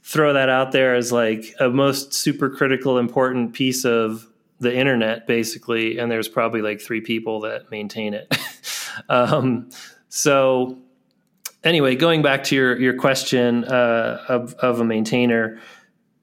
throw 0.02 0.32
that 0.32 0.48
out 0.48 0.72
there 0.72 0.94
as 0.94 1.12
like 1.12 1.54
a 1.60 1.68
most 1.68 2.12
super 2.12 2.50
critical, 2.50 2.98
important 2.98 3.52
piece 3.52 3.84
of 3.84 4.26
the 4.60 4.74
internet, 4.74 5.26
basically. 5.26 5.98
And 5.98 6.10
there's 6.10 6.28
probably 6.28 6.62
like 6.62 6.80
three 6.80 7.00
people 7.00 7.40
that 7.40 7.70
maintain 7.70 8.14
it. 8.14 8.36
um, 9.08 9.70
so 10.08 10.78
anyway, 11.64 11.94
going 11.96 12.22
back 12.22 12.44
to 12.44 12.56
your 12.56 12.78
your 12.80 12.94
question 12.94 13.64
uh, 13.64 14.24
of 14.28 14.54
of 14.54 14.80
a 14.80 14.84
maintainer, 14.84 15.60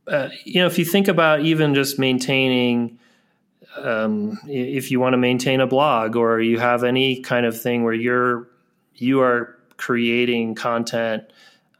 uh, 0.07 0.29
you 0.43 0.61
know, 0.61 0.67
if 0.67 0.77
you 0.77 0.85
think 0.85 1.07
about 1.07 1.41
even 1.41 1.73
just 1.73 1.99
maintaining 1.99 2.99
um, 3.77 4.37
if 4.47 4.91
you 4.91 4.99
want 4.99 5.13
to 5.13 5.17
maintain 5.17 5.61
a 5.61 5.67
blog 5.67 6.15
or 6.15 6.39
you 6.39 6.59
have 6.59 6.83
any 6.83 7.21
kind 7.21 7.45
of 7.45 7.59
thing 7.59 7.83
where 7.83 7.93
you're 7.93 8.47
you 8.95 9.21
are 9.21 9.57
creating 9.77 10.55
content 10.55 11.23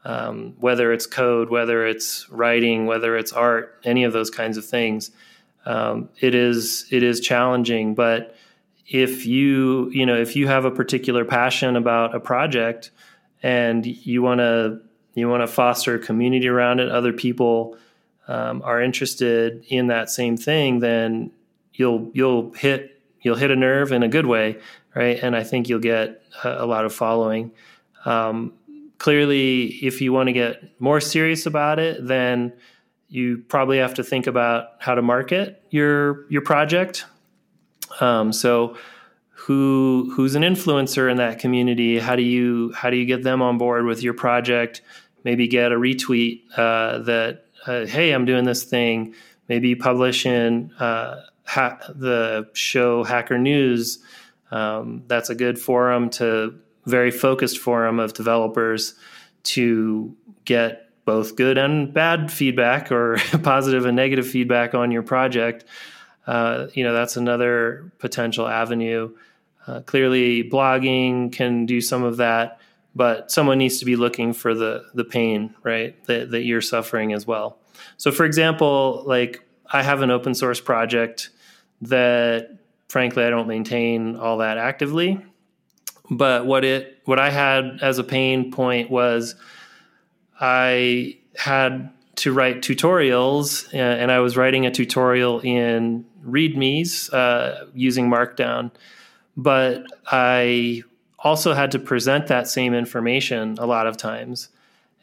um, 0.04 0.54
whether 0.58 0.92
it's 0.92 1.06
code 1.06 1.50
whether 1.50 1.86
it's 1.86 2.28
writing 2.30 2.86
whether 2.86 3.16
it's 3.16 3.32
art 3.32 3.78
any 3.84 4.04
of 4.04 4.12
those 4.12 4.30
kinds 4.30 4.56
of 4.56 4.64
things 4.64 5.10
um, 5.66 6.08
it 6.20 6.34
is 6.34 6.86
it 6.90 7.02
is 7.02 7.20
challenging 7.20 7.94
but 7.94 8.34
if 8.86 9.26
you 9.26 9.90
you 9.90 10.06
know 10.06 10.16
if 10.16 10.34
you 10.36 10.46
have 10.46 10.64
a 10.64 10.70
particular 10.70 11.24
passion 11.24 11.76
about 11.76 12.14
a 12.14 12.20
project 12.20 12.90
and 13.42 13.86
you 13.86 14.22
want 14.22 14.38
to 14.38 14.80
you 15.14 15.28
want 15.28 15.42
to 15.42 15.46
foster 15.46 15.94
a 15.94 15.98
community 15.98 16.48
around 16.48 16.80
it 16.80 16.90
other 16.90 17.12
people 17.12 17.76
um, 18.28 18.62
are 18.64 18.80
interested 18.80 19.64
in 19.68 19.88
that 19.88 20.08
same 20.08 20.36
thing 20.36 20.80
then 20.80 21.30
you'll 21.74 22.10
you'll 22.14 22.52
hit 22.52 23.00
you'll 23.22 23.36
hit 23.36 23.50
a 23.50 23.56
nerve 23.56 23.92
in 23.92 24.02
a 24.02 24.08
good 24.08 24.26
way, 24.26 24.58
right? 24.94 25.18
And 25.22 25.36
I 25.36 25.44
think 25.44 25.68
you'll 25.68 25.80
get 25.80 26.22
a, 26.44 26.64
a 26.64 26.66
lot 26.66 26.84
of 26.84 26.94
following. 26.94 27.52
Um, 28.04 28.54
clearly, 29.00 29.64
if 29.82 30.00
you 30.00 30.12
want 30.12 30.28
to 30.28 30.32
get 30.32 30.78
more 30.78 31.00
serious 31.00 31.46
about 31.46 31.80
it, 31.80 32.06
then 32.06 32.52
you 33.08 33.38
probably 33.48 33.78
have 33.78 33.94
to 33.94 34.04
think 34.04 34.28
about 34.28 34.68
how 34.78 34.94
to 34.94 35.02
market 35.02 35.60
your 35.70 36.30
your 36.30 36.42
project. 36.42 37.06
Um, 38.00 38.32
so, 38.32 38.76
who 39.30 40.12
who's 40.14 40.36
an 40.36 40.42
influencer 40.42 41.10
in 41.10 41.16
that 41.16 41.40
community? 41.40 41.98
How 41.98 42.14
do 42.14 42.22
you 42.22 42.72
how 42.76 42.90
do 42.90 42.96
you 42.96 43.06
get 43.06 43.24
them 43.24 43.42
on 43.42 43.58
board 43.58 43.84
with 43.86 44.02
your 44.02 44.14
project? 44.14 44.82
Maybe 45.24 45.48
get 45.48 45.72
a 45.72 45.76
retweet 45.76 46.42
uh, 46.56 46.98
that 47.00 47.46
uh, 47.66 47.86
hey, 47.86 48.12
I'm 48.12 48.26
doing 48.26 48.44
this 48.44 48.62
thing. 48.64 49.14
Maybe 49.48 49.74
publish 49.74 50.26
in 50.26 50.72
uh, 50.78 51.22
ha- 51.44 51.80
the 51.88 52.48
show 52.52 53.02
Hacker 53.02 53.38
News. 53.38 53.98
Um, 54.50 55.04
that's 55.06 55.30
a 55.30 55.34
good 55.34 55.58
forum 55.58 56.10
to 56.10 56.60
very 56.90 57.10
focused 57.10 57.58
forum 57.58 57.98
of 57.98 58.12
developers 58.12 58.94
to 59.42 60.14
get 60.44 60.90
both 61.04 61.36
good 61.36 61.58
and 61.58 61.92
bad 61.92 62.30
feedback 62.30 62.92
or 62.92 63.16
positive 63.42 63.86
and 63.86 63.96
negative 63.96 64.26
feedback 64.26 64.74
on 64.74 64.90
your 64.90 65.02
project. 65.02 65.64
Uh, 66.26 66.68
you 66.74 66.84
know 66.84 66.92
that's 66.92 67.16
another 67.16 67.90
potential 67.98 68.46
avenue. 68.46 69.10
Uh, 69.66 69.80
clearly, 69.80 70.42
blogging 70.42 71.32
can 71.32 71.66
do 71.66 71.80
some 71.80 72.02
of 72.02 72.18
that, 72.18 72.60
but 72.94 73.30
someone 73.30 73.58
needs 73.58 73.78
to 73.78 73.84
be 73.84 73.96
looking 73.96 74.32
for 74.32 74.54
the 74.54 74.84
the 74.94 75.04
pain, 75.04 75.54
right? 75.62 76.02
That, 76.06 76.30
that 76.30 76.44
you're 76.44 76.60
suffering 76.60 77.12
as 77.12 77.26
well. 77.26 77.58
So, 77.96 78.12
for 78.12 78.24
example, 78.24 79.02
like 79.06 79.42
I 79.66 79.82
have 79.82 80.02
an 80.02 80.10
open 80.10 80.34
source 80.34 80.60
project 80.60 81.30
that 81.82 82.58
frankly 82.88 83.24
I 83.24 83.30
don't 83.30 83.48
maintain 83.48 84.16
all 84.16 84.38
that 84.38 84.58
actively. 84.58 85.24
But 86.10 86.46
what 86.46 86.64
it 86.64 86.98
what 87.04 87.18
I 87.18 87.30
had 87.30 87.78
as 87.82 87.98
a 87.98 88.04
pain 88.04 88.50
point 88.50 88.90
was 88.90 89.36
I 90.40 91.18
had 91.36 91.90
to 92.16 92.32
write 92.32 92.62
tutorials, 92.62 93.72
and 93.72 94.10
I 94.10 94.18
was 94.18 94.36
writing 94.36 94.66
a 94.66 94.70
tutorial 94.70 95.40
in 95.40 96.04
README's 96.26 97.10
uh, 97.10 97.66
using 97.74 98.10
Markdown, 98.10 98.70
but 99.36 99.84
I 100.06 100.82
also 101.18 101.54
had 101.54 101.70
to 101.70 101.78
present 101.78 102.26
that 102.26 102.48
same 102.48 102.74
information 102.74 103.56
a 103.58 103.66
lot 103.66 103.86
of 103.86 103.96
times, 103.96 104.48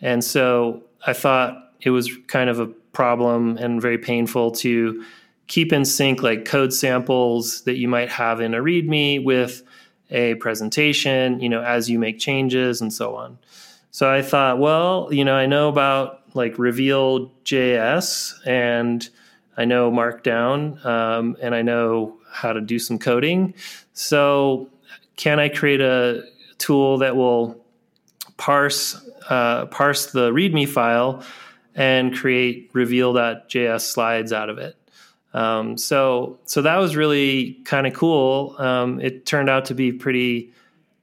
and 0.02 0.24
so 0.24 0.84
I 1.06 1.14
thought 1.14 1.72
it 1.82 1.92
was 1.92 2.10
kind 2.28 2.50
of 2.50 2.60
a 2.60 2.68
problem 2.68 3.58
and 3.58 3.82
very 3.82 3.98
painful 3.98 4.52
to 4.52 5.04
keep 5.48 5.72
in 5.72 5.86
sync 5.86 6.22
like 6.22 6.46
code 6.46 6.74
samples 6.74 7.62
that 7.62 7.78
you 7.78 7.88
might 7.88 8.10
have 8.10 8.42
in 8.42 8.54
a 8.54 8.62
README 8.62 9.24
with 9.24 9.64
a 10.10 10.36
presentation, 10.36 11.40
you 11.40 11.50
know, 11.50 11.62
as 11.62 11.90
you 11.90 12.00
make 12.00 12.20
changes 12.20 12.82
and 12.82 12.94
so 12.94 13.16
on. 13.16 13.38
So 13.92 14.12
I 14.12 14.22
thought, 14.22 14.60
well, 14.60 15.10
you 15.12 15.26
know, 15.26 15.36
I 15.36 15.46
know 15.46 15.70
about 15.70 16.22
like 16.34 16.60
Reveal 16.60 17.32
JS 17.46 18.34
and 18.46 19.08
I 19.58 19.66
know 19.66 19.92
Markdown 19.92 20.86
um, 20.86 21.36
and 21.42 21.56
I 21.56 21.62
know 21.62 22.18
how 22.32 22.54
to 22.54 22.62
do 22.62 22.78
some 22.78 23.00
coding. 23.00 23.54
So 23.94 24.70
can 25.16 25.40
I 25.40 25.50
create 25.50 25.82
a 25.82 26.24
tool 26.60 27.00
that 27.00 27.16
will 27.16 27.64
parse 28.38 29.04
uh, 29.30 29.66
parse 29.66 30.12
the 30.12 30.32
README 30.32 30.70
file 30.70 31.24
and 31.76 32.16
create 32.16 32.70
reveal.js 32.74 33.82
slides 33.82 34.32
out 34.32 34.50
of 34.50 34.58
it? 34.58 34.76
Um, 35.34 35.78
so 35.78 36.40
so 36.46 36.62
that 36.62 36.78
was 36.78 36.96
really 36.96 37.54
kind 37.66 37.86
of 37.86 37.94
cool. 37.94 38.56
Um, 38.58 39.00
it 39.02 39.26
turned 39.26 39.50
out 39.50 39.66
to 39.66 39.76
be 39.76 39.92
pretty 39.92 40.52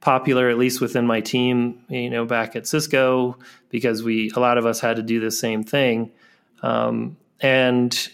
popular, 0.01 0.49
at 0.49 0.57
least 0.57 0.81
within 0.81 1.07
my 1.07 1.21
team. 1.21 1.83
You 1.89 2.09
know, 2.09 2.25
back 2.25 2.55
at 2.55 2.67
Cisco, 2.67 3.37
because 3.69 4.03
we 4.03 4.31
a 4.35 4.39
lot 4.39 4.57
of 4.57 4.65
us 4.65 4.79
had 4.79 4.97
to 4.97 5.03
do 5.03 5.19
the 5.19 5.31
same 5.31 5.63
thing, 5.63 6.11
um, 6.63 7.17
and 7.39 8.09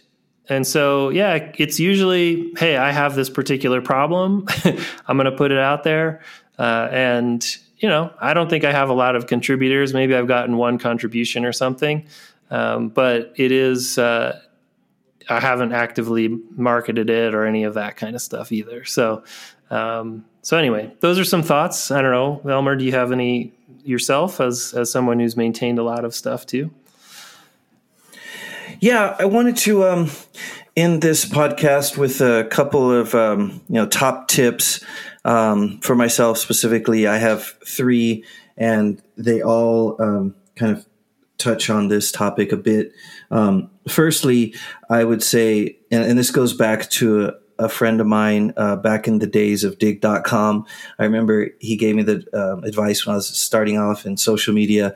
and 0.49 0.67
so 0.67 1.09
yeah, 1.09 1.51
it's 1.57 1.79
usually 1.79 2.51
hey, 2.57 2.77
I 2.77 2.91
have 2.91 3.15
this 3.15 3.29
particular 3.29 3.81
problem. 3.81 4.45
I'm 5.07 5.17
going 5.17 5.25
to 5.25 5.37
put 5.37 5.51
it 5.51 5.59
out 5.59 5.83
there, 5.83 6.21
uh, 6.59 6.89
and 6.91 7.45
you 7.77 7.89
know, 7.89 8.13
I 8.19 8.33
don't 8.35 8.49
think 8.49 8.63
I 8.63 8.71
have 8.71 8.89
a 8.89 8.93
lot 8.93 9.15
of 9.15 9.25
contributors. 9.25 9.93
Maybe 9.93 10.13
I've 10.13 10.27
gotten 10.27 10.57
one 10.57 10.77
contribution 10.77 11.45
or 11.45 11.51
something. 11.51 12.05
Um, 12.51 12.89
but 12.89 13.33
it 13.37 13.51
is 13.51 13.97
uh, 13.97 14.39
I 15.31 15.39
haven't 15.39 15.71
actively 15.71 16.27
marketed 16.27 17.09
it 17.09 17.33
or 17.33 17.45
any 17.45 17.63
of 17.63 17.75
that 17.75 17.95
kind 17.95 18.15
of 18.15 18.21
stuff 18.21 18.51
either. 18.51 18.83
So, 18.83 19.23
um, 19.69 20.25
so 20.41 20.57
anyway, 20.57 20.93
those 20.99 21.17
are 21.17 21.23
some 21.23 21.41
thoughts. 21.41 21.89
I 21.89 22.01
don't 22.01 22.11
know, 22.11 22.51
Elmer, 22.51 22.75
do 22.75 22.83
you 22.83 22.91
have 22.91 23.11
any 23.11 23.53
yourself 23.83 24.41
as 24.41 24.73
as 24.73 24.91
someone 24.91 25.19
who's 25.19 25.37
maintained 25.37 25.79
a 25.79 25.83
lot 25.83 26.03
of 26.03 26.13
stuff 26.13 26.45
too? 26.45 26.71
Yeah, 28.79 29.15
I 29.19 29.25
wanted 29.25 29.57
to 29.57 29.85
um, 29.85 30.09
end 30.75 31.01
this 31.01 31.25
podcast 31.25 31.97
with 31.97 32.19
a 32.19 32.47
couple 32.49 32.91
of 32.91 33.15
um, 33.15 33.61
you 33.69 33.75
know 33.75 33.85
top 33.85 34.27
tips 34.27 34.83
um, 35.23 35.79
for 35.79 35.95
myself 35.95 36.39
specifically. 36.39 37.07
I 37.07 37.17
have 37.17 37.43
three, 37.65 38.25
and 38.57 39.01
they 39.15 39.41
all 39.41 40.01
um, 40.01 40.35
kind 40.55 40.75
of 40.75 40.85
touch 41.41 41.69
on 41.69 41.87
this 41.87 42.11
topic 42.11 42.51
a 42.51 42.57
bit. 42.57 42.93
Um, 43.31 43.69
firstly, 43.87 44.55
I 44.89 45.03
would 45.03 45.23
say, 45.23 45.77
and, 45.89 46.03
and, 46.03 46.19
this 46.19 46.31
goes 46.31 46.53
back 46.53 46.89
to 46.91 47.25
a, 47.25 47.65
a 47.65 47.69
friend 47.69 47.99
of 47.99 48.07
mine 48.07 48.53
uh, 48.57 48.75
back 48.75 49.07
in 49.07 49.19
the 49.19 49.27
days 49.27 49.63
of 49.63 49.77
digg.com. 49.77 50.65
I 50.99 51.03
remember 51.03 51.49
he 51.59 51.75
gave 51.75 51.95
me 51.95 52.03
the 52.03 52.25
uh, 52.33 52.57
advice 52.65 53.05
when 53.05 53.13
I 53.13 53.17
was 53.17 53.27
starting 53.27 53.77
off 53.77 54.05
in 54.05 54.17
social 54.17 54.53
media 54.53 54.93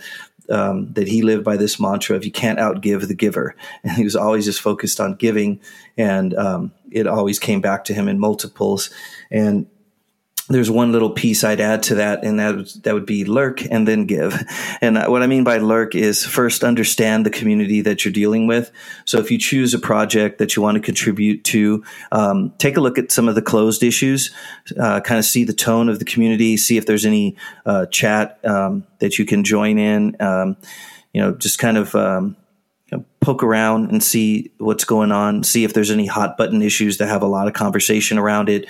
um, 0.49 0.91
that 0.93 1.07
he 1.07 1.21
lived 1.21 1.43
by 1.43 1.57
this 1.57 1.79
mantra 1.79 2.15
of 2.15 2.25
you 2.25 2.31
can't 2.31 2.59
outgive 2.59 3.07
the 3.07 3.15
giver. 3.15 3.55
And 3.83 3.93
he 3.93 4.03
was 4.03 4.15
always 4.15 4.45
just 4.45 4.61
focused 4.61 4.99
on 4.99 5.15
giving. 5.15 5.59
And 5.97 6.33
um, 6.35 6.71
it 6.91 7.07
always 7.07 7.39
came 7.39 7.61
back 7.61 7.83
to 7.85 7.93
him 7.93 8.07
in 8.07 8.19
multiples. 8.19 8.89
And 9.31 9.67
there's 10.47 10.69
one 10.69 10.91
little 10.91 11.09
piece 11.09 11.43
I'd 11.43 11.59
add 11.59 11.81
to 11.83 11.95
that, 11.95 12.23
and 12.23 12.39
that 12.39 12.83
that 12.83 12.93
would 12.93 13.07
be 13.07 13.25
lurk 13.25 13.63
and 13.65 13.87
then 13.87 14.05
give. 14.05 14.39
And 14.79 14.97
what 15.07 15.23
I 15.23 15.27
mean 15.27 15.43
by 15.43 15.57
lurk 15.57 15.95
is 15.95 16.23
first 16.23 16.63
understand 16.63 17.25
the 17.25 17.31
community 17.31 17.81
that 17.81 18.05
you're 18.05 18.11
dealing 18.11 18.45
with. 18.45 18.71
So 19.05 19.17
if 19.17 19.31
you 19.31 19.39
choose 19.39 19.73
a 19.73 19.79
project 19.79 20.37
that 20.37 20.55
you 20.55 20.61
want 20.61 20.75
to 20.75 20.81
contribute 20.81 21.43
to, 21.45 21.83
um, 22.11 22.53
take 22.59 22.77
a 22.77 22.81
look 22.81 22.99
at 22.99 23.11
some 23.11 23.27
of 23.27 23.33
the 23.33 23.41
closed 23.41 23.81
issues, 23.81 24.31
uh, 24.79 25.01
kind 25.01 25.17
of 25.17 25.25
see 25.25 25.45
the 25.45 25.53
tone 25.53 25.89
of 25.89 25.97
the 25.97 26.05
community, 26.05 26.57
see 26.57 26.77
if 26.77 26.85
there's 26.85 27.05
any 27.05 27.35
uh, 27.65 27.87
chat 27.87 28.39
um, 28.45 28.85
that 28.99 29.17
you 29.17 29.25
can 29.25 29.43
join 29.43 29.79
in. 29.79 30.15
Um, 30.19 30.57
you 31.11 31.21
know, 31.21 31.31
just 31.33 31.57
kind 31.57 31.77
of 31.77 31.95
um, 31.95 32.35
poke 33.19 33.41
around 33.41 33.89
and 33.89 34.03
see 34.03 34.51
what's 34.59 34.83
going 34.83 35.11
on, 35.11 35.43
see 35.43 35.63
if 35.63 35.73
there's 35.73 35.89
any 35.89 36.05
hot 36.05 36.37
button 36.37 36.61
issues 36.61 36.99
that 36.99 37.07
have 37.07 37.23
a 37.23 37.27
lot 37.27 37.47
of 37.47 37.53
conversation 37.53 38.19
around 38.19 38.49
it, 38.49 38.67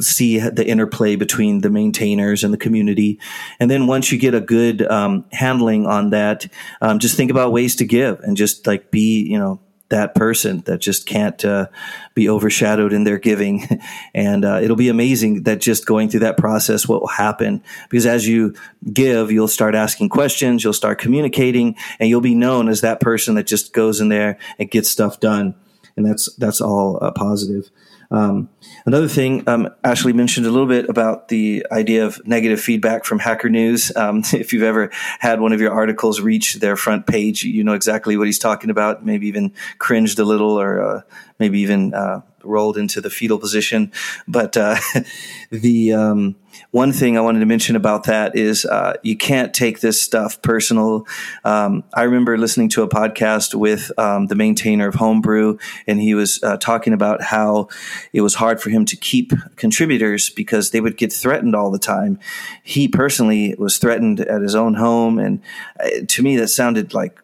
see 0.00 0.38
the 0.38 0.66
interplay 0.66 1.16
between 1.16 1.60
the 1.60 1.70
maintainers 1.70 2.44
and 2.44 2.54
the 2.54 2.58
community. 2.58 3.18
And 3.58 3.68
then 3.68 3.88
once 3.88 4.12
you 4.12 4.18
get 4.18 4.34
a 4.34 4.40
good 4.40 4.82
um, 4.82 5.24
handling 5.32 5.86
on 5.86 6.10
that, 6.10 6.46
um, 6.80 7.00
just 7.00 7.16
think 7.16 7.32
about 7.32 7.52
ways 7.52 7.74
to 7.76 7.84
give 7.84 8.20
and 8.20 8.36
just 8.36 8.66
like 8.66 8.92
be, 8.92 9.22
you 9.24 9.38
know, 9.38 9.60
that 9.88 10.14
person 10.14 10.60
that 10.66 10.80
just 10.80 11.06
can't 11.06 11.44
uh, 11.44 11.66
be 12.14 12.28
overshadowed 12.28 12.92
in 12.92 13.04
their 13.04 13.18
giving. 13.18 13.66
and 14.14 14.44
uh, 14.44 14.60
it'll 14.62 14.76
be 14.76 14.88
amazing 14.88 15.44
that 15.44 15.60
just 15.60 15.86
going 15.86 16.08
through 16.08 16.20
that 16.20 16.36
process, 16.36 16.88
what 16.88 17.00
will 17.00 17.08
happen. 17.08 17.62
Because 17.88 18.06
as 18.06 18.26
you 18.26 18.54
give, 18.92 19.30
you'll 19.30 19.48
start 19.48 19.74
asking 19.74 20.08
questions, 20.08 20.64
you'll 20.64 20.72
start 20.72 20.98
communicating, 20.98 21.76
and 22.00 22.08
you'll 22.08 22.20
be 22.20 22.34
known 22.34 22.68
as 22.68 22.80
that 22.80 23.00
person 23.00 23.34
that 23.36 23.46
just 23.46 23.72
goes 23.72 24.00
in 24.00 24.08
there 24.08 24.38
and 24.58 24.70
gets 24.70 24.90
stuff 24.90 25.20
done. 25.20 25.54
And 25.96 26.04
that's 26.04 26.34
that's 26.36 26.60
all 26.60 26.98
uh, 27.00 27.10
positive. 27.12 27.70
Um, 28.10 28.48
another 28.84 29.08
thing, 29.08 29.48
um, 29.48 29.68
Ashley 29.84 30.12
mentioned 30.12 30.46
a 30.46 30.50
little 30.50 30.66
bit 30.66 30.88
about 30.88 31.28
the 31.28 31.66
idea 31.72 32.06
of 32.06 32.24
negative 32.26 32.60
feedback 32.60 33.04
from 33.04 33.18
Hacker 33.18 33.48
News. 33.48 33.94
Um, 33.96 34.22
if 34.32 34.52
you've 34.52 34.62
ever 34.62 34.90
had 35.18 35.40
one 35.40 35.52
of 35.52 35.60
your 35.60 35.72
articles 35.72 36.20
reach 36.20 36.54
their 36.56 36.76
front 36.76 37.06
page, 37.06 37.44
you 37.44 37.64
know 37.64 37.74
exactly 37.74 38.16
what 38.16 38.26
he's 38.26 38.38
talking 38.38 38.70
about. 38.70 39.04
Maybe 39.04 39.28
even 39.28 39.52
cringed 39.78 40.18
a 40.18 40.24
little, 40.24 40.58
or 40.58 40.80
uh, 40.80 41.00
maybe 41.38 41.60
even 41.60 41.94
uh, 41.94 42.22
rolled 42.46 42.76
into 42.76 43.00
the 43.00 43.10
fetal 43.10 43.38
position. 43.38 43.92
But 44.26 44.56
uh, 44.56 44.76
the 45.50 45.92
um, 45.92 46.36
one 46.70 46.92
thing 46.92 47.16
I 47.16 47.20
wanted 47.20 47.40
to 47.40 47.46
mention 47.46 47.76
about 47.76 48.04
that 48.04 48.36
is 48.36 48.64
uh, 48.64 48.94
you 49.02 49.16
can't 49.16 49.52
take 49.54 49.80
this 49.80 50.00
stuff 50.00 50.40
personal. 50.42 51.06
Um, 51.44 51.84
I 51.94 52.02
remember 52.02 52.36
listening 52.38 52.68
to 52.70 52.82
a 52.82 52.88
podcast 52.88 53.54
with 53.54 53.90
um, 53.98 54.26
the 54.26 54.34
maintainer 54.34 54.88
of 54.88 54.94
Homebrew, 54.94 55.58
and 55.86 56.00
he 56.00 56.14
was 56.14 56.42
uh, 56.42 56.56
talking 56.56 56.92
about 56.92 57.22
how 57.22 57.68
it 58.12 58.20
was 58.20 58.34
hard 58.34 58.60
for 58.60 58.70
him 58.70 58.84
to 58.86 58.96
keep 58.96 59.32
contributors 59.56 60.30
because 60.30 60.70
they 60.70 60.80
would 60.80 60.96
get 60.96 61.12
threatened 61.12 61.54
all 61.54 61.70
the 61.70 61.78
time. 61.78 62.18
He 62.62 62.88
personally 62.88 63.54
was 63.58 63.78
threatened 63.78 64.20
at 64.20 64.42
his 64.42 64.54
own 64.54 64.74
home, 64.74 65.18
and 65.18 65.42
uh, 65.80 65.88
to 66.08 66.22
me, 66.22 66.36
that 66.36 66.48
sounded 66.48 66.94
like 66.94 67.18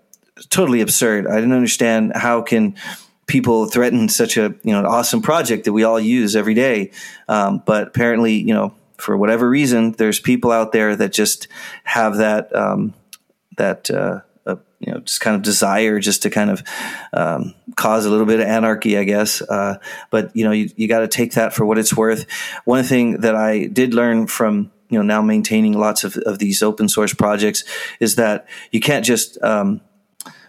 totally 0.48 0.80
absurd. 0.80 1.26
I 1.26 1.36
didn't 1.36 1.52
understand 1.52 2.12
how 2.14 2.42
can 2.42 2.74
people 3.26 3.66
threaten 3.66 4.08
such 4.08 4.36
a 4.36 4.54
you 4.62 4.72
know 4.72 4.80
an 4.80 4.86
awesome 4.86 5.22
project 5.22 5.64
that 5.64 5.72
we 5.72 5.84
all 5.84 6.00
use 6.00 6.36
every 6.36 6.54
day. 6.54 6.90
Um, 7.28 7.62
but 7.64 7.88
apparently, 7.88 8.34
you 8.34 8.54
know, 8.54 8.74
for 8.98 9.16
whatever 9.16 9.48
reason, 9.48 9.92
there's 9.92 10.20
people 10.20 10.50
out 10.50 10.72
there 10.72 10.94
that 10.96 11.12
just 11.12 11.48
have 11.84 12.18
that 12.18 12.54
um, 12.54 12.94
that 13.56 13.90
uh, 13.90 14.20
uh, 14.46 14.56
you 14.80 14.92
know 14.92 15.00
just 15.00 15.20
kind 15.20 15.36
of 15.36 15.42
desire 15.42 15.98
just 15.98 16.22
to 16.22 16.30
kind 16.30 16.50
of 16.50 16.62
um, 17.12 17.54
cause 17.76 18.04
a 18.04 18.10
little 18.10 18.26
bit 18.26 18.40
of 18.40 18.46
anarchy, 18.46 18.96
I 18.98 19.04
guess. 19.04 19.42
Uh, 19.42 19.78
but 20.10 20.34
you 20.36 20.44
know, 20.44 20.52
you, 20.52 20.70
you 20.76 20.88
got 20.88 21.00
to 21.00 21.08
take 21.08 21.32
that 21.34 21.52
for 21.52 21.64
what 21.64 21.78
it's 21.78 21.96
worth. 21.96 22.30
One 22.64 22.84
thing 22.84 23.20
that 23.20 23.34
I 23.34 23.66
did 23.66 23.94
learn 23.94 24.26
from 24.26 24.70
you 24.88 24.98
know 24.98 25.04
now 25.04 25.22
maintaining 25.22 25.78
lots 25.78 26.04
of, 26.04 26.16
of 26.18 26.38
these 26.38 26.62
open 26.62 26.88
source 26.88 27.14
projects 27.14 27.64
is 27.98 28.16
that 28.16 28.46
you 28.70 28.80
can't 28.80 29.04
just 29.04 29.42
um, 29.42 29.80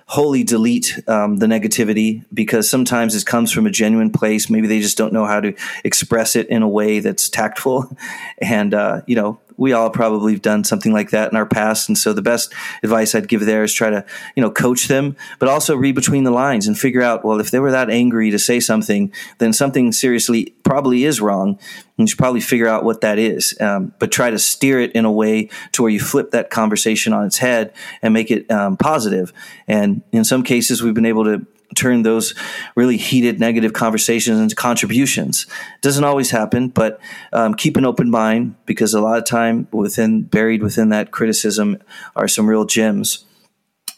wholly 0.08 0.44
delete 0.44 1.00
um, 1.08 1.38
the 1.38 1.46
negativity 1.46 2.24
because 2.34 2.70
sometimes 2.70 3.16
it 3.16 3.26
comes 3.26 3.52
from 3.52 3.66
a 3.66 3.72
genuine 3.72 4.12
place. 4.12 4.50
Maybe 4.50 4.68
they 4.68 4.80
just 4.80 4.98
don't 4.98 5.14
know 5.14 5.26
how 5.26 5.40
to 5.40 5.54
express 5.84 6.36
it 6.36 6.48
in 6.50 6.62
a 6.62 6.68
way 6.68 7.00
that's 7.00 7.30
tactful. 7.30 7.96
And, 8.40 8.74
uh, 8.74 9.02
you 9.08 9.16
know, 9.16 9.40
we 9.58 9.74
all 9.74 9.90
probably 9.90 10.34
have 10.34 10.42
done 10.42 10.64
something 10.64 10.92
like 10.92 11.12
that 11.12 11.32
in 11.32 11.38
our 11.38 11.46
past. 11.46 11.90
And 11.90 11.98
so 11.98 12.14
the 12.14 12.22
best 12.22 12.54
advice 12.82 13.16
I'd 13.16 13.28
give 13.28 13.46
there 13.46 13.64
is 13.64 13.74
try 13.74 13.90
to, 13.90 14.06
you 14.36 14.42
know, 14.42 14.52
coach 14.52 14.88
them, 14.88 15.16
but 15.40 15.50
also 15.50 15.76
read 15.76 15.96
between 15.96 16.24
the 16.24 16.32
lines 16.32 16.68
and 16.68 16.78
figure 16.78 17.02
out, 17.02 17.24
well, 17.24 17.40
if 17.40 17.52
they 17.52 17.60
were 17.60 17.72
that 17.72 17.90
angry 17.90 18.32
to 18.32 18.40
say 18.40 18.60
something, 18.60 19.12
then 19.38 19.54
something 19.54 19.92
seriously 19.92 20.56
probably 20.64 21.06
is 21.06 21.22
wrong. 21.22 21.60
And 21.98 22.08
you 22.08 22.08
should 22.08 22.20
probably 22.20 22.42
figure 22.42 22.68
out 22.68 22.84
what 22.84 23.02
that 23.02 23.20
is. 23.20 23.56
Um, 23.62 23.94
but 24.00 24.12
try 24.12 24.32
to 24.32 24.40
steer 24.40 24.80
it 24.80 24.92
in 24.94 25.06
a 25.06 25.12
way 25.12 25.50
to 25.74 25.84
where 25.84 25.92
you 25.92 26.00
flip 26.00 26.32
that 26.32 26.50
conversation 26.50 27.14
on 27.14 27.26
its 27.26 27.38
head 27.38 27.74
and 28.02 28.14
make 28.14 28.32
it 28.32 28.50
um, 28.50 28.78
positive. 28.78 29.32
And 29.68 30.02
in 30.12 30.24
some 30.24 30.44
cases, 30.44 30.82
we've 30.82 30.94
been 30.94 31.06
able 31.06 31.26
to 31.26 31.46
turn 31.74 32.04
those 32.04 32.34
really 32.76 32.98
heated 32.98 33.40
negative 33.40 33.74
conversations 33.74 34.40
into 34.40 34.56
contributions. 34.56 35.46
It 35.76 35.82
doesn't 35.82 36.04
always 36.04 36.32
happen, 36.32 36.70
but 36.70 37.00
um, 37.32 37.54
keep 37.54 37.78
an 37.78 37.86
open 37.86 38.10
mind 38.10 38.56
because 38.66 38.94
a 38.94 39.02
lot 39.02 39.18
of 39.18 39.26
time 39.26 39.68
within 39.72 40.24
buried 40.24 40.64
within 40.64 40.90
that 40.90 41.12
criticism 41.12 41.78
are 42.16 42.28
some 42.28 42.48
real 42.48 42.66
gems. 42.66 43.26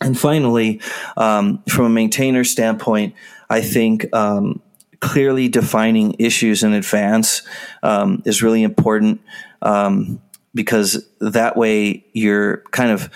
And 0.02 0.20
finally, 0.20 0.82
um, 1.16 1.64
from 1.70 1.86
a 1.86 1.90
maintainer 1.90 2.44
standpoint, 2.44 3.16
I 3.50 3.62
think 3.62 4.14
um, 4.14 4.62
clearly 5.00 5.48
defining 5.48 6.16
issues 6.20 6.64
in 6.64 6.74
advance 6.74 7.44
um, 7.84 8.22
is 8.26 8.44
really 8.44 8.64
important 8.64 9.22
um, 9.62 10.22
because 10.54 11.08
that 11.20 11.56
way 11.56 12.06
you're 12.14 12.58
kind 12.72 12.92
of 12.92 13.10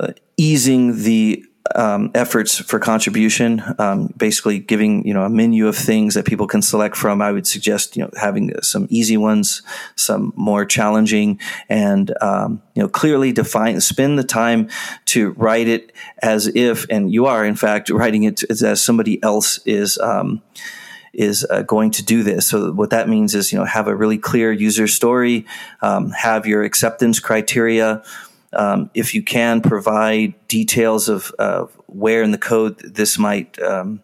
uh, 0.00 0.12
easing 0.36 1.02
the 1.02 1.44
um, 1.74 2.10
efforts 2.14 2.58
for 2.58 2.78
contribution, 2.78 3.62
um, 3.78 4.12
basically 4.16 4.58
giving 4.58 5.06
you 5.06 5.14
know 5.14 5.24
a 5.24 5.30
menu 5.30 5.66
of 5.66 5.76
things 5.76 6.14
that 6.14 6.26
people 6.26 6.46
can 6.46 6.62
select 6.62 6.96
from. 6.96 7.22
I 7.22 7.32
would 7.32 7.46
suggest 7.46 7.96
you 7.96 8.02
know 8.02 8.10
having 8.16 8.52
some 8.62 8.86
easy 8.90 9.16
ones, 9.16 9.62
some 9.96 10.32
more 10.36 10.64
challenging, 10.64 11.40
and 11.68 12.12
um, 12.20 12.62
you 12.74 12.82
know 12.82 12.88
clearly 12.88 13.32
define. 13.32 13.80
Spend 13.80 14.18
the 14.18 14.24
time 14.24 14.68
to 15.06 15.30
write 15.32 15.68
it 15.68 15.92
as 16.22 16.46
if, 16.48 16.86
and 16.90 17.12
you 17.12 17.26
are 17.26 17.44
in 17.44 17.56
fact 17.56 17.90
writing 17.90 18.24
it 18.24 18.42
as 18.50 18.82
somebody 18.82 19.22
else 19.22 19.58
is 19.64 19.98
um, 19.98 20.42
is 21.14 21.46
uh, 21.48 21.62
going 21.62 21.90
to 21.92 22.04
do 22.04 22.22
this. 22.22 22.46
So 22.48 22.72
what 22.72 22.90
that 22.90 23.08
means 23.08 23.34
is, 23.34 23.52
you 23.52 23.58
know, 23.58 23.64
have 23.64 23.88
a 23.88 23.94
really 23.94 24.18
clear 24.18 24.52
user 24.52 24.86
story, 24.86 25.46
um, 25.80 26.10
have 26.10 26.46
your 26.46 26.64
acceptance 26.64 27.20
criteria. 27.20 28.02
Um, 28.56 28.90
if 28.94 29.14
you 29.14 29.22
can 29.22 29.60
provide 29.60 30.34
details 30.48 31.08
of 31.08 31.32
uh, 31.38 31.66
where 31.86 32.22
in 32.22 32.30
the 32.30 32.38
code 32.38 32.78
this 32.78 33.18
might 33.18 33.60
um, 33.62 34.00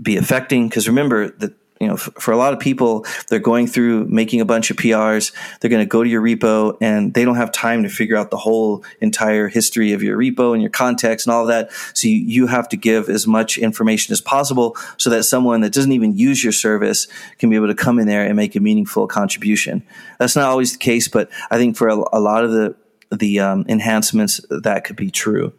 be 0.00 0.16
affecting, 0.16 0.68
because 0.68 0.88
remember 0.88 1.30
that 1.30 1.54
you 1.82 1.88
know, 1.88 1.96
for, 1.96 2.12
for, 2.12 2.30
a 2.30 2.36
lot 2.36 2.52
of 2.52 2.60
people, 2.60 3.04
they're 3.28 3.40
going 3.40 3.66
through 3.66 4.06
making 4.06 4.40
a 4.40 4.44
bunch 4.44 4.70
of 4.70 4.76
PRs. 4.76 5.32
They're 5.58 5.68
going 5.68 5.82
to 5.82 5.88
go 5.88 6.04
to 6.04 6.08
your 6.08 6.22
repo 6.22 6.76
and 6.80 7.12
they 7.12 7.24
don't 7.24 7.34
have 7.34 7.50
time 7.50 7.82
to 7.82 7.88
figure 7.88 8.16
out 8.16 8.30
the 8.30 8.36
whole 8.36 8.84
entire 9.00 9.48
history 9.48 9.92
of 9.92 10.00
your 10.00 10.16
repo 10.16 10.52
and 10.52 10.62
your 10.62 10.70
context 10.70 11.26
and 11.26 11.34
all 11.34 11.42
of 11.42 11.48
that. 11.48 11.72
So 11.92 12.06
you, 12.06 12.14
you 12.14 12.46
have 12.46 12.68
to 12.68 12.76
give 12.76 13.08
as 13.08 13.26
much 13.26 13.58
information 13.58 14.12
as 14.12 14.20
possible 14.20 14.76
so 14.96 15.10
that 15.10 15.24
someone 15.24 15.62
that 15.62 15.72
doesn't 15.72 15.90
even 15.90 16.16
use 16.16 16.44
your 16.44 16.52
service 16.52 17.08
can 17.38 17.50
be 17.50 17.56
able 17.56 17.66
to 17.66 17.74
come 17.74 17.98
in 17.98 18.06
there 18.06 18.24
and 18.24 18.36
make 18.36 18.54
a 18.54 18.60
meaningful 18.60 19.08
contribution. 19.08 19.82
That's 20.20 20.36
not 20.36 20.44
always 20.44 20.74
the 20.74 20.78
case, 20.78 21.08
but 21.08 21.30
I 21.50 21.56
think 21.56 21.76
for 21.76 21.88
a, 21.88 21.96
a 22.12 22.20
lot 22.20 22.44
of 22.44 22.52
the 22.52 22.76
the 23.12 23.40
um, 23.40 23.64
enhancements 23.68 24.40
that 24.50 24.84
could 24.84 24.96
be 24.96 25.10
true. 25.10 25.52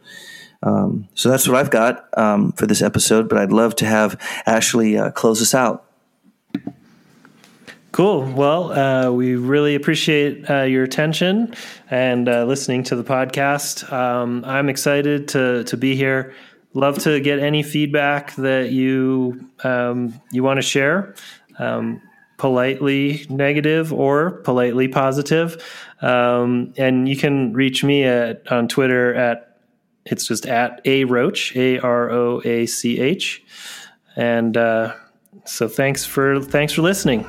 Um, 0.64 1.10
so 1.14 1.30
that's 1.30 1.48
what 1.48 1.58
I've 1.58 1.70
got 1.70 2.08
um, 2.18 2.54
for 2.54 2.66
this 2.66 2.82
episode, 2.82 3.28
but 3.28 3.38
I'd 3.38 3.52
love 3.52 3.76
to 3.78 3.86
have 3.86 4.20
Ashley 4.46 4.98
uh, 4.98 5.12
close 5.12 5.42
us 5.42 5.54
out. 5.54 5.86
Cool. 7.92 8.24
Well, 8.24 8.72
uh, 8.72 9.12
we 9.12 9.36
really 9.36 9.76
appreciate 9.76 10.50
uh, 10.50 10.64
your 10.64 10.84
attention 10.84 11.54
and 11.92 12.28
uh, 12.28 12.44
listening 12.46 12.82
to 12.86 12.96
the 12.96 13.04
podcast. 13.04 13.92
Um, 13.94 14.44
I'm 14.46 14.68
excited 14.68 15.28
to 15.30 15.64
to 15.66 15.78
be 15.78 15.96
here. 15.96 16.34
Love 16.74 16.98
to 17.00 17.20
get 17.20 17.38
any 17.38 17.62
feedback 17.62 18.34
that 18.38 18.72
you 18.72 19.48
um, 19.64 20.20
you 20.32 20.42
want 20.42 20.58
to 20.58 20.64
share, 20.64 21.14
um, 21.60 22.02
politely 22.38 23.28
negative 23.30 23.94
or 23.94 24.32
politely 24.42 24.88
positive. 24.88 25.64
Um, 26.04 26.74
and 26.78 27.08
you 27.08 27.16
can 27.16 27.54
reach 27.54 27.82
me 27.82 28.04
at 28.04 28.52
on 28.52 28.68
Twitter 28.68 29.16
at 29.16 29.58
it's 30.06 30.28
just 30.28 30.46
at 30.46 30.82
a 30.84 31.06
roach 31.06 31.56
a 31.56 31.80
r 31.80 32.12
o 32.12 32.42
a 32.44 32.66
c 32.66 33.00
h, 33.00 33.42
and 34.18 34.58
uh, 34.58 34.94
so 35.46 35.70
thanks 35.70 36.06
for 36.06 36.42
thanks 36.42 36.74
for 36.74 36.82
listening. 36.82 37.26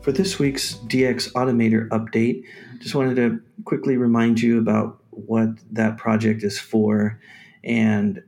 For 0.00 0.10
this 0.12 0.38
week's 0.38 0.76
DX 0.88 1.30
Automator 1.34 1.88
update, 1.90 2.42
just 2.82 2.94
wanted 2.96 3.14
to 3.16 3.40
quickly 3.64 3.96
remind 3.96 4.40
you 4.40 4.58
about 4.58 4.98
what 5.10 5.50
that 5.70 5.96
project 5.96 6.42
is 6.42 6.58
for. 6.58 7.20
And 7.62 8.22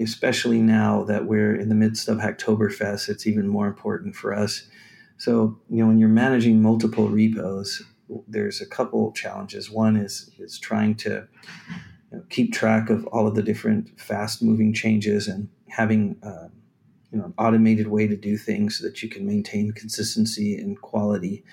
especially 0.00 0.62
now 0.62 1.04
that 1.04 1.26
we're 1.26 1.54
in 1.54 1.68
the 1.68 1.74
midst 1.74 2.08
of 2.08 2.18
Hacktoberfest, 2.18 3.08
it's 3.08 3.26
even 3.26 3.46
more 3.46 3.66
important 3.66 4.16
for 4.16 4.32
us. 4.32 4.66
So, 5.18 5.58
you 5.68 5.78
know, 5.78 5.88
when 5.88 5.98
you're 5.98 6.08
managing 6.08 6.62
multiple 6.62 7.08
repos, 7.08 7.82
there's 8.26 8.60
a 8.62 8.66
couple 8.66 9.12
challenges. 9.12 9.70
One 9.70 9.96
is 9.96 10.30
is 10.38 10.58
trying 10.58 10.94
to 10.96 11.28
you 12.10 12.18
know, 12.18 12.24
keep 12.30 12.54
track 12.54 12.88
of 12.88 13.06
all 13.08 13.26
of 13.26 13.34
the 13.34 13.42
different 13.42 14.00
fast 14.00 14.42
moving 14.42 14.72
changes 14.72 15.28
and 15.28 15.48
having 15.68 16.16
uh, 16.22 16.48
you 17.10 17.18
know 17.18 17.26
an 17.26 17.34
automated 17.36 17.88
way 17.88 18.06
to 18.06 18.16
do 18.16 18.38
things 18.38 18.78
so 18.78 18.86
that 18.86 19.02
you 19.02 19.10
can 19.10 19.26
maintain 19.26 19.72
consistency 19.72 20.56
and 20.56 20.80
quality 20.80 21.44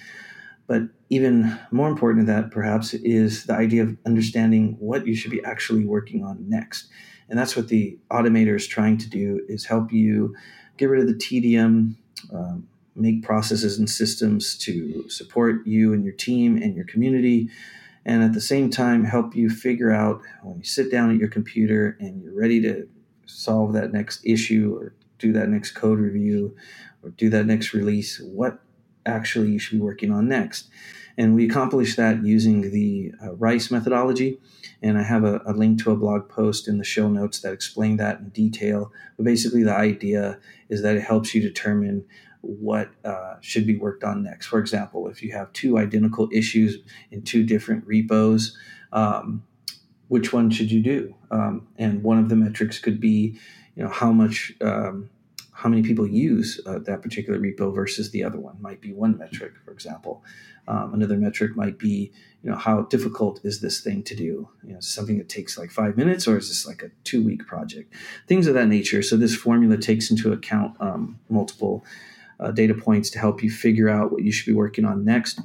but 0.68 0.84
even 1.10 1.58
more 1.72 1.88
important 1.88 2.26
than 2.26 2.36
that 2.36 2.52
perhaps 2.52 2.94
is 2.94 3.46
the 3.46 3.54
idea 3.54 3.84
of 3.84 3.98
understanding 4.06 4.76
what 4.80 5.06
you 5.06 5.16
should 5.16 5.32
be 5.32 5.44
actually 5.44 5.86
working 5.86 6.24
on 6.24 6.50
next. 6.50 6.88
And 7.30 7.38
that's 7.38 7.56
what 7.56 7.68
the 7.68 7.98
automator 8.12 8.56
is 8.56 8.68
trying 8.68 8.98
to 9.00 9.10
do 9.10 9.42
is 9.48 9.66
help 9.66 9.92
you 9.92 10.36
get 10.78 10.90
rid 10.90 11.02
of 11.02 11.08
the 11.08 11.18
tedium 11.18 11.98
um, 12.34 12.68
make 12.96 13.24
processes 13.24 13.78
and 13.78 13.90
systems 13.90 14.58
to 14.58 15.08
support 15.10 15.66
you 15.68 15.94
and 15.94 16.04
your 16.04 16.14
team 16.14 16.58
and 16.58 16.76
your 16.76 16.86
community 16.86 17.50
and 18.06 18.24
at 18.24 18.34
the 18.34 18.42
same 18.42 18.70
time 18.70 19.04
help 19.04 19.36
you 19.36 19.50
figure 19.50 19.92
out 19.92 20.22
when 20.44 20.58
you 20.58 20.64
sit 20.64 20.92
down 20.92 21.12
at 21.12 21.18
your 21.18 21.28
computer 21.28 21.98
and 22.00 22.22
you're 22.22 22.38
ready 22.40 22.62
to 22.62 22.88
solve 23.26 23.74
that 23.74 23.92
next 23.92 24.26
issue 24.26 24.78
or 24.80 24.94
do 25.18 25.34
that 25.34 25.50
next 25.50 25.72
code 25.72 26.00
review 26.00 26.56
or 27.04 27.10
do 27.12 27.30
that 27.30 27.46
next 27.46 27.74
release, 27.74 28.20
what 28.22 28.60
actually 29.06 29.52
you 29.52 29.60
should 29.60 29.78
be 29.78 29.84
working 29.84 30.12
on 30.12 30.28
next. 30.28 30.70
And 31.18 31.34
we 31.34 31.46
accomplish 31.46 31.96
that 31.96 32.26
using 32.26 32.72
the 32.72 33.14
uh, 33.24 33.36
RICE 33.36 33.72
methodology. 33.72 34.38
And 34.82 34.98
I 34.98 35.04
have 35.04 35.24
a, 35.24 35.42
a, 35.46 35.54
link 35.54 35.82
to 35.84 35.92
a 35.92 35.96
blog 35.96 36.28
post 36.28 36.68
in 36.68 36.78
the 36.78 36.84
show 36.84 37.10
notes 37.10 37.40
that 37.40 37.54
explain 37.54 37.98
that 37.98 38.20
in 38.20 38.30
detail. 38.30 38.92
But 39.16 39.24
basically, 39.24 39.64
the 39.64 39.74
idea 39.74 40.40
is 40.68 40.82
that 40.82 40.96
it 40.96 41.04
helps 41.04 41.34
you 41.34 41.42
determine 41.42 42.06
what 42.42 42.90
uh, 43.04 43.36
should 43.42 43.66
be 43.66 43.78
worked 43.78 44.04
on 44.04 44.24
next. 44.24 44.48
For 44.48 44.60
example, 44.60 45.08
if 45.08 45.24
you 45.24 45.32
have 45.32 45.52
two 45.54 45.78
identical 45.78 46.30
issues 46.32 46.78
in 47.12 47.24
two 47.24 47.44
different 47.44 47.88
repos, 47.88 48.58
um, 48.92 49.44
which 50.08 50.32
one 50.32 50.52
should 50.52 50.72
you 50.72 50.82
do? 50.82 51.16
Um, 51.32 51.68
and 51.78 52.04
one 52.04 52.20
of 52.20 52.30
the 52.30 52.36
metrics 52.36 52.78
could 52.78 53.00
be, 53.00 53.40
you 53.76 53.84
know, 53.84 53.90
how 53.90 54.12
much, 54.12 54.54
um, 54.62 55.10
how 55.56 55.70
many 55.70 55.82
people 55.82 56.06
use 56.06 56.60
uh, 56.66 56.80
that 56.80 57.02
particular 57.02 57.40
repo 57.40 57.74
versus 57.74 58.12
the 58.12 58.24
other 58.26 58.38
one 58.38 58.58
might 58.60 58.82
be 58.82 58.92
one 58.92 59.18
metric, 59.18 59.54
for 59.64 59.72
example. 59.72 60.22
Um, 60.68 60.94
another 60.94 61.16
metric 61.16 61.56
might 61.56 61.80
be, 61.80 62.12
you 62.44 62.50
know, 62.52 62.58
how 62.58 62.82
difficult 62.82 63.40
is 63.44 63.62
this 63.62 63.80
thing 63.80 64.04
to 64.04 64.16
do? 64.16 64.50
You 64.66 64.74
know, 64.74 64.80
something 64.82 65.18
that 65.18 65.30
takes 65.30 65.58
like 65.58 65.72
five 65.72 65.96
minutes, 65.96 66.28
or 66.28 66.38
is 66.38 66.50
this 66.50 66.68
like 66.68 66.84
a 66.84 66.92
two-week 67.06 67.48
project? 67.48 67.94
Things 68.28 68.48
of 68.48 68.54
that 68.56 68.68
nature. 68.68 69.02
So 69.02 69.16
this 69.16 69.34
formula 69.34 69.78
takes 69.78 70.12
into 70.12 70.34
account 70.34 70.76
um, 70.82 71.20
multiple 71.30 71.86
uh, 72.40 72.52
data 72.52 72.74
points 72.74 73.10
to 73.12 73.20
help 73.20 73.42
you 73.42 73.50
figure 73.50 73.88
out 73.88 74.12
what 74.12 74.24
you 74.24 74.34
should 74.34 74.48
be 74.48 74.54
working 74.54 74.84
on 74.84 75.06
next. 75.06 75.40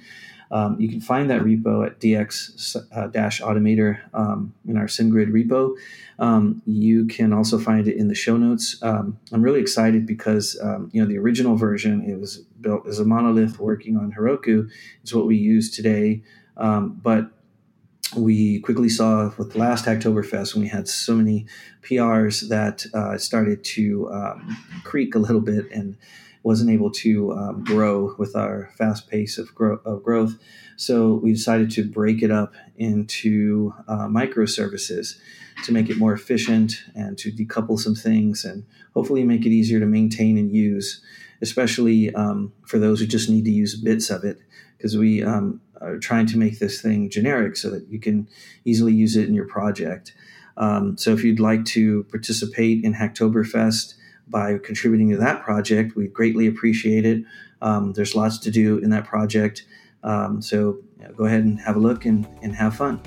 Um, 0.51 0.81
you 0.81 0.89
can 0.89 1.01
find 1.01 1.31
that 1.31 1.43
repo 1.43 1.87
at 1.87 2.01
dx-automator 2.01 4.01
uh, 4.13 4.19
um, 4.19 4.55
in 4.67 4.77
our 4.77 4.87
SendGrid 4.87 5.31
repo. 5.31 5.77
Um, 6.19 6.63
you 6.67 7.07
can 7.07 7.33
also 7.33 7.59
find 7.59 7.87
it 7.87 7.97
in 7.97 8.09
the 8.09 8.15
show 8.15 8.37
notes. 8.37 8.77
Um, 8.83 9.19
I'm 9.33 9.43
really 9.43 9.61
excited 9.61 10.07
because 10.07 10.59
um, 10.63 10.91
you 10.93 11.01
know 11.01 11.09
the 11.09 11.19
original 11.19 11.57
version 11.57 12.03
it 12.03 12.19
was 12.19 12.39
built 12.61 12.87
as 12.87 12.99
a 12.99 13.05
monolith 13.05 13.59
working 13.59 13.97
on 13.97 14.13
Heroku. 14.13 14.69
It's 15.03 15.15
what 15.15 15.27
we 15.27 15.37
use 15.37 15.71
today, 15.71 16.23
um, 16.57 17.01
but 17.03 17.31
we 18.17 18.59
quickly 18.61 18.89
saw 18.89 19.31
with 19.39 19.55
last 19.55 19.85
Hacktoberfest 19.85 20.55
when 20.55 20.65
we 20.65 20.69
had 20.69 20.89
so 20.89 21.15
many 21.15 21.47
PRs 21.83 22.49
that 22.49 22.85
uh, 22.93 23.17
started 23.17 23.63
to 23.63 24.11
creak 24.83 25.15
a 25.15 25.21
little 25.21 25.41
bit 25.41 25.71
and 25.71 25.97
wasn't 26.43 26.71
able 26.71 26.91
to 26.91 27.33
um, 27.33 27.65
grow 27.65 28.15
with 28.19 28.35
our 28.35 28.71
fast 28.77 29.09
pace 29.09 29.39
of, 29.39 29.55
grow- 29.55 29.81
of, 29.85 30.03
growth. 30.03 30.39
So 30.77 31.21
we 31.23 31.33
decided 31.33 31.71
to 31.73 31.85
break 31.85 32.23
it 32.23 32.31
up 32.31 32.55
into 32.77 33.75
uh, 33.87 34.07
microservices 34.07 35.19
to 35.65 35.73
make 35.73 35.91
it 35.91 35.99
more 35.99 36.15
efficient 36.15 36.83
and 36.95 37.19
to 37.19 37.31
decouple 37.31 37.79
some 37.79 37.95
things 37.95 38.45
and 38.45 38.65
hopefully 38.95 39.25
make 39.25 39.45
it 39.45 39.51
easier 39.51 39.81
to 39.81 39.87
maintain 39.87 40.39
and 40.39 40.51
use, 40.51 41.03
especially 41.43 42.15
um, 42.15 42.53
for 42.67 42.79
those 42.79 43.01
who 43.01 43.07
just 43.07 43.29
need 43.29 43.45
to 43.45 43.51
use 43.51 43.79
bits 43.79 44.09
of 44.09 44.25
it. 44.25 44.39
Because 44.79 44.97
we 44.97 45.23
um, 45.23 45.61
are 45.83 45.99
trying 45.99 46.25
to 46.27 46.39
make 46.39 46.59
this 46.59 46.81
thing 46.81 47.11
generic 47.11 47.57
so 47.57 47.69
that 47.69 47.87
you 47.89 48.01
can 48.01 48.27
easily 48.65 48.95
use 48.95 49.15
it 49.15 49.29
in 49.29 49.35
your 49.35 49.47
project. 49.47 50.15
Um, 50.57 50.97
so 50.97 51.13
if 51.13 51.23
you'd 51.23 51.41
like 51.41 51.65
to 51.67 52.05
participate 52.05 52.83
in 52.85 52.95
Hacktoberfest, 52.95 53.95
by 54.31 54.59
contributing 54.59 55.11
to 55.11 55.17
that 55.19 55.43
project. 55.43 55.97
We 55.97 56.07
greatly 56.07 56.47
appreciate 56.47 57.05
it. 57.05 57.25
Um, 57.63 57.93
there's 57.93 58.15
lots 58.15 58.39
to 58.39 58.51
do 58.51 58.79
in 58.79 58.91
that 58.91 59.05
project. 59.05 59.65
Um, 60.03 60.41
so 60.41 60.79
you 60.99 61.05
know, 61.05 61.13
go 61.13 61.25
ahead 61.25 61.45
and 61.45 61.61
have 61.61 61.77
a 61.77 61.81
look 61.81 62.05
and, 62.05 62.27
and 62.43 62.55
have 62.55 62.77
fun. 62.77 63.01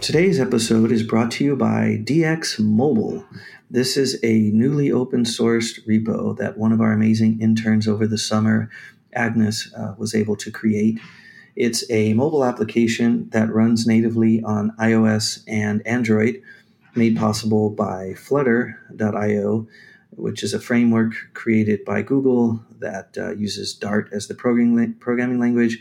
Today's 0.00 0.40
episode 0.40 0.90
is 0.90 1.04
brought 1.04 1.30
to 1.32 1.44
you 1.44 1.54
by 1.54 2.00
DX 2.02 2.58
Mobile. 2.58 3.24
This 3.72 3.96
is 3.96 4.18
a 4.24 4.50
newly 4.50 4.90
open 4.90 5.22
sourced 5.22 5.78
repo 5.86 6.36
that 6.38 6.58
one 6.58 6.72
of 6.72 6.80
our 6.80 6.90
amazing 6.90 7.40
interns 7.40 7.86
over 7.86 8.04
the 8.04 8.18
summer, 8.18 8.68
Agnes, 9.12 9.72
uh, 9.76 9.94
was 9.96 10.12
able 10.12 10.34
to 10.38 10.50
create. 10.50 10.98
It's 11.54 11.88
a 11.88 12.12
mobile 12.14 12.44
application 12.44 13.28
that 13.30 13.52
runs 13.52 13.86
natively 13.86 14.42
on 14.42 14.72
iOS 14.80 15.44
and 15.46 15.86
Android, 15.86 16.42
made 16.96 17.16
possible 17.16 17.70
by 17.70 18.14
Flutter.io, 18.14 19.68
which 20.16 20.42
is 20.42 20.52
a 20.52 20.60
framework 20.60 21.12
created 21.34 21.84
by 21.84 22.02
Google 22.02 22.64
that 22.80 23.16
uh, 23.16 23.36
uses 23.36 23.72
Dart 23.72 24.08
as 24.10 24.26
the 24.26 24.34
programming, 24.34 24.94
programming 24.94 25.38
language 25.38 25.78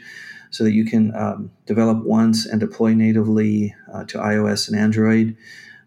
so 0.52 0.64
that 0.64 0.74
you 0.74 0.86
can 0.86 1.16
um, 1.16 1.52
develop 1.66 2.04
once 2.04 2.46
and 2.46 2.60
deploy 2.60 2.94
natively 2.94 3.74
uh, 3.92 4.04
to 4.06 4.20
iOS 4.20 4.68
and 4.68 4.78
Android. 4.78 5.36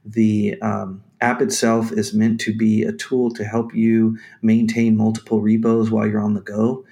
The 0.04 0.60
um, 0.60 1.02
app 1.20 1.40
itself 1.40 1.92
is 1.92 2.12
meant 2.12 2.40
to 2.40 2.54
be 2.54 2.82
a 2.82 2.92
tool 2.92 3.30
to 3.32 3.44
help 3.44 3.74
you 3.74 4.18
maintain 4.42 4.96
multiple 4.96 5.40
repos 5.40 5.90
while 5.90 6.06
you're 6.06 6.20
on 6.20 6.34
the 6.34 6.40
go. 6.40 6.84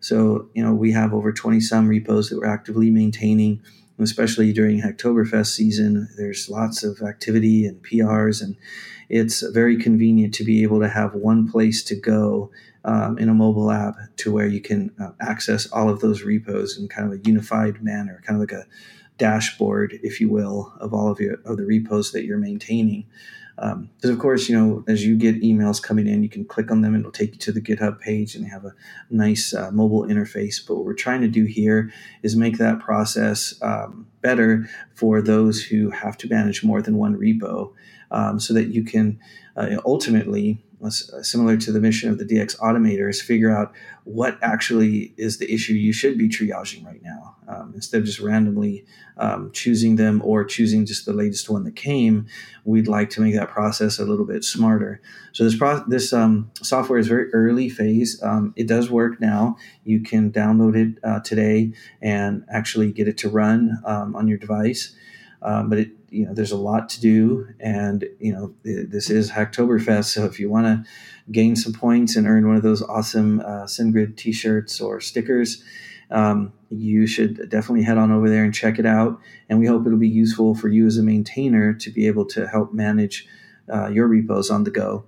So, 0.00 0.48
you 0.54 0.62
know, 0.62 0.74
we 0.74 0.92
have 0.92 1.12
over 1.12 1.32
20 1.32 1.60
some 1.60 1.88
repos 1.88 2.28
that 2.28 2.38
we're 2.38 2.46
actively 2.46 2.90
maintaining, 2.90 3.62
especially 3.98 4.52
during 4.52 4.80
Hacktoberfest 4.80 5.48
season. 5.48 6.08
There's 6.16 6.48
lots 6.48 6.84
of 6.84 7.00
activity 7.02 7.66
and 7.66 7.82
PRs, 7.82 8.42
and 8.42 8.56
it's 9.08 9.40
very 9.50 9.76
convenient 9.76 10.34
to 10.34 10.44
be 10.44 10.62
able 10.62 10.80
to 10.80 10.88
have 10.88 11.14
one 11.14 11.50
place 11.50 11.82
to 11.84 11.96
go 11.96 12.50
um, 12.84 13.18
in 13.18 13.28
a 13.28 13.34
mobile 13.34 13.70
app 13.70 13.96
to 14.18 14.32
where 14.32 14.46
you 14.46 14.60
can 14.60 14.94
uh, 15.00 15.10
access 15.20 15.66
all 15.72 15.88
of 15.88 16.00
those 16.00 16.22
repos 16.22 16.78
in 16.78 16.88
kind 16.88 17.12
of 17.12 17.18
a 17.18 17.22
unified 17.24 17.82
manner, 17.82 18.22
kind 18.24 18.40
of 18.40 18.48
like 18.48 18.52
a 18.52 18.66
dashboard, 19.18 19.98
if 20.02 20.20
you 20.20 20.28
will, 20.28 20.72
of 20.80 20.94
all 20.94 21.10
of 21.10 21.20
your 21.20 21.34
of 21.44 21.56
the 21.56 21.66
repos 21.66 22.12
that 22.12 22.24
you're 22.24 22.38
maintaining. 22.38 23.04
Because 23.56 23.74
um, 23.74 24.10
of 24.10 24.18
course, 24.20 24.48
you 24.48 24.56
know, 24.56 24.84
as 24.86 25.04
you 25.04 25.16
get 25.16 25.42
emails 25.42 25.82
coming 25.82 26.06
in, 26.06 26.22
you 26.22 26.28
can 26.28 26.44
click 26.44 26.70
on 26.70 26.80
them; 26.80 26.94
and 26.94 27.02
it'll 27.02 27.12
take 27.12 27.32
you 27.32 27.38
to 27.38 27.52
the 27.52 27.60
GitHub 27.60 27.98
page 27.98 28.36
and 28.36 28.46
have 28.46 28.64
a 28.64 28.74
nice 29.10 29.52
uh, 29.52 29.70
mobile 29.72 30.04
interface. 30.04 30.64
But 30.64 30.76
what 30.76 30.84
we're 30.84 30.94
trying 30.94 31.22
to 31.22 31.28
do 31.28 31.44
here 31.44 31.92
is 32.22 32.36
make 32.36 32.58
that 32.58 32.78
process 32.78 33.54
um, 33.60 34.06
better 34.20 34.68
for 34.94 35.20
those 35.20 35.62
who 35.62 35.90
have 35.90 36.16
to 36.18 36.28
manage 36.28 36.62
more 36.62 36.80
than 36.80 36.96
one 36.96 37.16
repo, 37.16 37.72
um, 38.12 38.38
so 38.38 38.54
that 38.54 38.68
you 38.68 38.84
can 38.84 39.18
uh, 39.56 39.76
ultimately 39.84 40.62
similar 40.90 41.56
to 41.56 41.72
the 41.72 41.80
mission 41.80 42.10
of 42.10 42.18
the 42.18 42.24
DX 42.24 42.58
Automator, 42.58 43.10
is 43.10 43.20
figure 43.20 43.54
out 43.54 43.72
what 44.04 44.38
actually 44.42 45.12
is 45.16 45.38
the 45.38 45.52
issue 45.52 45.74
you 45.74 45.92
should 45.92 46.16
be 46.16 46.28
triaging 46.28 46.84
right 46.84 47.02
now. 47.02 47.36
Um, 47.46 47.72
instead 47.74 47.98
of 47.98 48.04
just 48.04 48.20
randomly 48.20 48.84
um, 49.16 49.50
choosing 49.52 49.96
them 49.96 50.22
or 50.24 50.44
choosing 50.44 50.86
just 50.86 51.04
the 51.04 51.12
latest 51.12 51.50
one 51.50 51.64
that 51.64 51.76
came, 51.76 52.26
we'd 52.64 52.88
like 52.88 53.10
to 53.10 53.20
make 53.20 53.34
that 53.34 53.50
process 53.50 53.98
a 53.98 54.04
little 54.04 54.24
bit 54.24 54.44
smarter. 54.44 55.00
So 55.32 55.44
this 55.44 55.56
pro- 55.56 55.84
this 55.86 56.12
um, 56.12 56.50
software 56.62 56.98
is 56.98 57.08
very 57.08 57.32
early 57.32 57.68
phase. 57.68 58.22
Um, 58.22 58.54
it 58.56 58.66
does 58.66 58.90
work 58.90 59.20
now. 59.20 59.56
You 59.84 60.00
can 60.00 60.30
download 60.30 60.76
it 60.76 60.98
uh, 61.02 61.20
today 61.20 61.72
and 62.00 62.44
actually 62.48 62.92
get 62.92 63.08
it 63.08 63.18
to 63.18 63.28
run 63.28 63.78
um, 63.84 64.14
on 64.14 64.28
your 64.28 64.38
device. 64.38 64.94
Um, 65.42 65.68
but 65.68 65.78
it, 65.78 65.90
you 66.10 66.26
know, 66.26 66.34
there's 66.34 66.52
a 66.52 66.56
lot 66.56 66.88
to 66.90 67.00
do, 67.00 67.48
and 67.60 68.04
you 68.18 68.32
know, 68.32 68.54
this 68.64 69.10
is 69.10 69.30
Hacktoberfest. 69.30 70.06
So 70.06 70.24
if 70.24 70.40
you 70.40 70.50
want 70.50 70.66
to 70.66 70.90
gain 71.30 71.56
some 71.56 71.72
points 71.72 72.16
and 72.16 72.26
earn 72.26 72.46
one 72.46 72.56
of 72.56 72.62
those 72.62 72.82
awesome 72.82 73.40
uh, 73.40 73.64
SendGrid 73.64 74.16
T-shirts 74.16 74.80
or 74.80 75.00
stickers, 75.00 75.62
um, 76.10 76.52
you 76.70 77.06
should 77.06 77.48
definitely 77.50 77.82
head 77.82 77.98
on 77.98 78.10
over 78.10 78.28
there 78.30 78.44
and 78.44 78.54
check 78.54 78.78
it 78.78 78.86
out. 78.86 79.20
And 79.48 79.58
we 79.58 79.66
hope 79.66 79.86
it'll 79.86 79.98
be 79.98 80.08
useful 80.08 80.54
for 80.54 80.68
you 80.68 80.86
as 80.86 80.96
a 80.96 81.02
maintainer 81.02 81.74
to 81.74 81.90
be 81.90 82.06
able 82.06 82.24
to 82.26 82.46
help 82.46 82.72
manage 82.72 83.26
uh, 83.72 83.88
your 83.88 84.06
repos 84.06 84.50
on 84.50 84.64
the 84.64 84.70
go. 84.70 85.04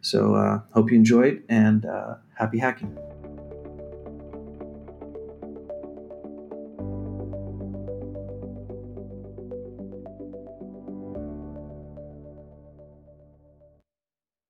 So 0.00 0.34
uh, 0.34 0.60
hope 0.72 0.90
you 0.90 0.96
enjoyed 0.96 1.42
and 1.48 1.84
uh, 1.86 2.16
happy 2.34 2.58
hacking. 2.58 2.96